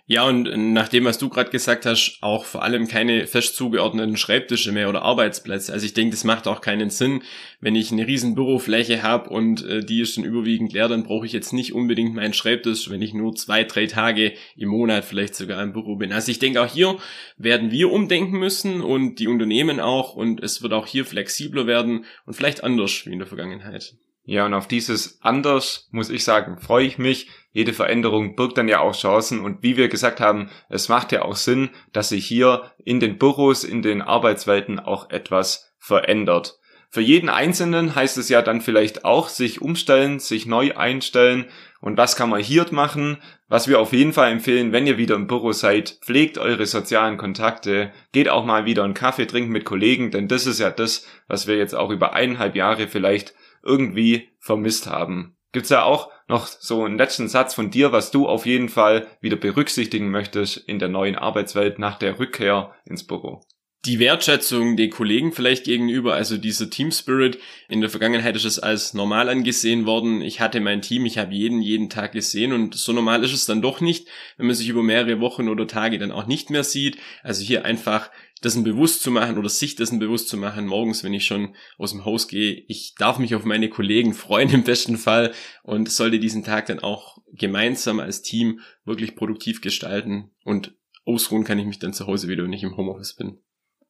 Ja, 0.08 0.22
und 0.22 0.72
nach 0.72 0.88
dem, 0.88 1.04
was 1.04 1.18
du 1.18 1.28
gerade 1.28 1.50
gesagt 1.50 1.84
hast, 1.84 2.18
auch 2.20 2.44
vor 2.44 2.62
allem 2.62 2.86
keine 2.86 3.26
fest 3.26 3.56
zugeordneten 3.56 4.16
Schreibtische 4.16 4.70
mehr 4.70 4.88
oder 4.88 5.02
Arbeitsplätze. 5.02 5.72
Also 5.72 5.84
ich 5.84 5.94
denke, 5.94 6.12
das 6.12 6.22
macht 6.22 6.46
auch 6.46 6.60
keinen 6.60 6.90
Sinn, 6.90 7.24
wenn 7.60 7.74
ich 7.74 7.90
eine 7.90 8.06
riesen 8.06 8.36
Bürofläche 8.36 9.02
habe 9.02 9.30
und 9.30 9.64
äh, 9.64 9.84
die 9.84 10.02
ist 10.02 10.14
schon 10.14 10.22
überwiegend 10.22 10.72
leer, 10.72 10.86
dann 10.86 11.02
brauche 11.02 11.26
ich 11.26 11.32
jetzt 11.32 11.52
nicht 11.52 11.72
unbedingt 11.72 12.14
meinen 12.14 12.34
Schreibtisch, 12.34 12.88
wenn 12.88 13.02
ich 13.02 13.14
nur 13.14 13.34
zwei, 13.34 13.64
drei 13.64 13.86
Tage 13.86 14.34
im 14.56 14.68
Monat 14.68 15.04
vielleicht 15.04 15.34
sogar 15.34 15.60
im 15.60 15.72
Büro 15.72 15.96
bin. 15.96 16.12
Also 16.12 16.30
ich 16.30 16.38
denke, 16.38 16.62
auch 16.62 16.72
hier 16.72 16.98
werden 17.36 17.72
wir 17.72 17.90
umdenken 17.90 18.38
müssen 18.38 18.82
und 18.82 19.16
die 19.16 19.26
Unternehmen 19.26 19.80
auch 19.80 20.14
und 20.14 20.40
es 20.40 20.62
wird 20.62 20.72
auch 20.72 20.86
hier 20.86 21.04
flexibler 21.04 21.66
werden 21.66 22.04
und 22.26 22.34
vielleicht 22.34 22.62
anders 22.62 23.06
wie 23.06 23.12
in 23.12 23.18
der 23.18 23.26
Vergangenheit. 23.26 23.96
Ja, 24.28 24.44
und 24.44 24.54
auf 24.54 24.66
dieses 24.66 25.22
anders, 25.22 25.88
muss 25.92 26.10
ich 26.10 26.24
sagen, 26.24 26.58
freue 26.58 26.84
ich 26.84 26.98
mich. 26.98 27.30
Jede 27.52 27.72
Veränderung 27.72 28.34
birgt 28.34 28.58
dann 28.58 28.66
ja 28.66 28.80
auch 28.80 28.94
Chancen. 28.94 29.40
Und 29.40 29.62
wie 29.62 29.76
wir 29.76 29.88
gesagt 29.88 30.20
haben, 30.20 30.50
es 30.68 30.88
macht 30.88 31.12
ja 31.12 31.22
auch 31.22 31.36
Sinn, 31.36 31.70
dass 31.92 32.08
sich 32.08 32.26
hier 32.26 32.72
in 32.84 32.98
den 32.98 33.18
Büros, 33.18 33.62
in 33.62 33.82
den 33.82 34.02
Arbeitswelten 34.02 34.80
auch 34.80 35.10
etwas 35.10 35.72
verändert. 35.78 36.58
Für 36.90 37.02
jeden 37.02 37.28
Einzelnen 37.28 37.94
heißt 37.94 38.18
es 38.18 38.28
ja 38.28 38.42
dann 38.42 38.62
vielleicht 38.62 39.04
auch, 39.04 39.28
sich 39.28 39.62
umstellen, 39.62 40.18
sich 40.18 40.44
neu 40.46 40.74
einstellen. 40.76 41.46
Und 41.80 41.96
was 41.96 42.16
kann 42.16 42.30
man 42.30 42.40
hier 42.40 42.66
machen? 42.72 43.18
Was 43.48 43.68
wir 43.68 43.78
auf 43.78 43.92
jeden 43.92 44.12
Fall 44.12 44.32
empfehlen, 44.32 44.72
wenn 44.72 44.88
ihr 44.88 44.98
wieder 44.98 45.14
im 45.14 45.28
Büro 45.28 45.52
seid, 45.52 46.00
pflegt 46.02 46.36
eure 46.36 46.66
sozialen 46.66 47.16
Kontakte, 47.16 47.92
geht 48.10 48.28
auch 48.28 48.44
mal 48.44 48.64
wieder 48.64 48.82
einen 48.82 48.94
Kaffee 48.94 49.26
trinken 49.26 49.52
mit 49.52 49.64
Kollegen, 49.64 50.10
denn 50.10 50.26
das 50.26 50.46
ist 50.46 50.58
ja 50.58 50.70
das, 50.70 51.06
was 51.28 51.46
wir 51.46 51.56
jetzt 51.56 51.76
auch 51.76 51.90
über 51.90 52.12
eineinhalb 52.12 52.56
Jahre 52.56 52.88
vielleicht 52.88 53.34
irgendwie 53.66 54.30
vermisst 54.38 54.86
haben. 54.86 55.36
Gibt's 55.52 55.68
da 55.68 55.82
auch 55.82 56.10
noch 56.28 56.46
so 56.46 56.84
einen 56.84 56.98
letzten 56.98 57.28
Satz 57.28 57.54
von 57.54 57.70
dir, 57.70 57.92
was 57.92 58.10
du 58.10 58.28
auf 58.28 58.46
jeden 58.46 58.68
Fall 58.68 59.06
wieder 59.20 59.36
berücksichtigen 59.36 60.10
möchtest 60.10 60.56
in 60.56 60.78
der 60.78 60.88
neuen 60.88 61.16
Arbeitswelt 61.16 61.78
nach 61.78 61.98
der 61.98 62.18
Rückkehr 62.18 62.74
ins 62.84 63.06
Büro? 63.06 63.40
Die 63.86 64.00
Wertschätzung 64.00 64.76
den 64.76 64.90
Kollegen 64.90 65.32
vielleicht 65.32 65.64
gegenüber, 65.64 66.14
also 66.14 66.36
dieser 66.36 66.68
Team 66.68 66.90
Spirit. 66.90 67.38
In 67.68 67.80
der 67.80 67.90
Vergangenheit 67.90 68.34
ist 68.34 68.44
es 68.44 68.58
als 68.58 68.94
normal 68.94 69.28
angesehen 69.28 69.86
worden. 69.86 70.20
Ich 70.22 70.40
hatte 70.40 70.60
mein 70.60 70.82
Team, 70.82 71.06
ich 71.06 71.18
habe 71.18 71.34
jeden, 71.34 71.62
jeden 71.62 71.88
Tag 71.88 72.12
gesehen 72.12 72.52
und 72.52 72.74
so 72.74 72.92
normal 72.92 73.22
ist 73.22 73.32
es 73.32 73.46
dann 73.46 73.62
doch 73.62 73.80
nicht, 73.80 74.08
wenn 74.36 74.46
man 74.46 74.56
sich 74.56 74.68
über 74.68 74.82
mehrere 74.82 75.20
Wochen 75.20 75.48
oder 75.48 75.66
Tage 75.66 75.98
dann 75.98 76.10
auch 76.10 76.26
nicht 76.26 76.50
mehr 76.50 76.64
sieht. 76.64 76.98
Also 77.22 77.44
hier 77.44 77.64
einfach 77.64 78.10
dessen 78.42 78.64
bewusst 78.64 79.02
zu 79.02 79.10
machen 79.10 79.38
oder 79.38 79.48
sich 79.48 79.76
dessen 79.76 79.98
bewusst 79.98 80.28
zu 80.28 80.36
machen, 80.36 80.66
morgens, 80.66 81.04
wenn 81.04 81.14
ich 81.14 81.24
schon 81.24 81.54
aus 81.78 81.92
dem 81.92 82.04
Haus 82.04 82.28
gehe, 82.28 82.64
ich 82.68 82.94
darf 82.98 83.18
mich 83.18 83.34
auf 83.34 83.44
meine 83.44 83.68
Kollegen 83.68 84.14
freuen 84.14 84.50
im 84.50 84.64
besten 84.64 84.98
Fall 84.98 85.32
und 85.62 85.90
sollte 85.90 86.18
diesen 86.18 86.44
Tag 86.44 86.66
dann 86.66 86.80
auch 86.80 87.18
gemeinsam 87.32 88.00
als 88.00 88.22
Team 88.22 88.60
wirklich 88.84 89.16
produktiv 89.16 89.60
gestalten 89.60 90.30
und 90.44 90.74
ausruhen 91.04 91.44
kann 91.44 91.58
ich 91.58 91.66
mich 91.66 91.78
dann 91.78 91.94
zu 91.94 92.06
Hause 92.06 92.28
wieder, 92.28 92.44
wenn 92.44 92.52
ich 92.52 92.62
im 92.62 92.76
Homeoffice 92.76 93.14
bin. 93.14 93.38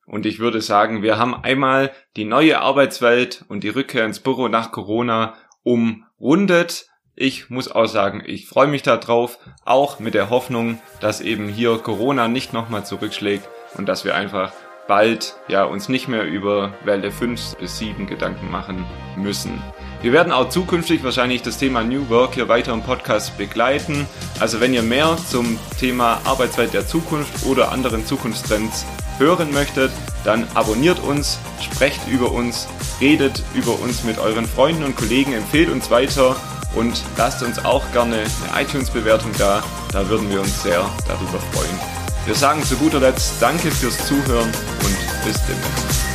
Und 0.07 0.25
ich 0.25 0.39
würde 0.39 0.61
sagen, 0.61 1.03
wir 1.03 1.19
haben 1.19 1.35
einmal 1.35 1.93
die 2.17 2.25
neue 2.25 2.61
Arbeitswelt 2.61 3.45
und 3.49 3.65
die 3.65 3.69
Rückkehr 3.69 4.05
ins 4.05 4.21
Büro 4.21 4.49
nach 4.49 4.71
Corona 4.71 5.35
umrundet. 5.65 6.87
Ich 7.17 7.51
muss 7.51 7.71
auch 7.71 7.87
sagen, 7.87 8.23
ich 8.25 8.47
freue 8.47 8.69
mich 8.69 8.83
darauf, 8.83 9.39
auch 9.65 9.99
mit 9.99 10.15
der 10.15 10.31
Hoffnung, 10.31 10.81
dass 11.01 11.21
eben 11.21 11.49
hier 11.49 11.79
Corona 11.79 12.29
nicht 12.29 12.53
nochmal 12.53 12.87
zurückschlägt 12.87 13.49
und 13.75 13.89
dass 13.89 14.05
wir 14.05 14.15
einfach 14.15 14.53
bald 14.87 15.37
ja 15.49 15.65
uns 15.65 15.89
nicht 15.89 16.07
mehr 16.07 16.25
über 16.25 16.75
Welle 16.85 17.11
5 17.11 17.57
bis 17.57 17.79
7 17.79 18.07
Gedanken 18.07 18.51
machen 18.51 18.85
müssen. 19.17 19.61
Wir 20.03 20.13
werden 20.13 20.33
auch 20.33 20.51
zukünftig 20.51 21.03
wahrscheinlich 21.03 21.43
das 21.43 21.59
Thema 21.59 21.83
New 21.83 22.09
Work 22.11 22.35
hier 22.35 22.49
weiter 22.49 22.73
im 22.73 22.83
Podcast 22.83 23.37
begleiten. 23.39 24.07
Also 24.39 24.61
wenn 24.61 24.75
ihr 24.75 24.83
mehr 24.83 25.16
zum 25.16 25.59
Thema 25.81 26.21
Arbeitswelt 26.25 26.75
der 26.75 26.87
Zukunft 26.87 27.47
oder 27.47 27.73
anderen 27.73 28.07
Zukunftstrends 28.07 28.87
hören 29.18 29.52
möchtet, 29.52 29.92
dann 30.24 30.46
abonniert 30.55 31.00
uns, 31.00 31.38
sprecht 31.61 32.07
über 32.09 32.33
uns, 32.33 32.66
redet 33.00 33.42
über 33.55 33.79
uns 33.79 34.05
mit 34.05 34.18
euren 34.18 34.46
Freunden 34.46 34.85
und 34.85 34.96
Kollegen, 34.96 35.33
empfehlt 35.33 35.70
uns 35.70 35.90
weiter 35.90 36.37
und 36.74 37.02
lasst 37.16 37.42
uns 37.42 37.64
auch 37.64 37.83
gerne 37.92 38.16
eine 38.52 38.62
iTunes-Bewertung 38.62 39.31
da. 39.38 39.62
Da 39.92 40.09
würden 40.09 40.31
wir 40.31 40.40
uns 40.40 40.62
sehr 40.62 40.88
darüber 41.09 41.38
freuen. 41.52 41.79
Wir 42.26 42.35
sagen 42.35 42.62
zu 42.64 42.76
guter 42.76 43.00
Letzt 43.00 43.35
Danke 43.40 43.70
fürs 43.70 43.96
Zuhören 44.07 44.48
und 44.48 45.24
bis 45.24 45.40
demnächst. 45.46 46.06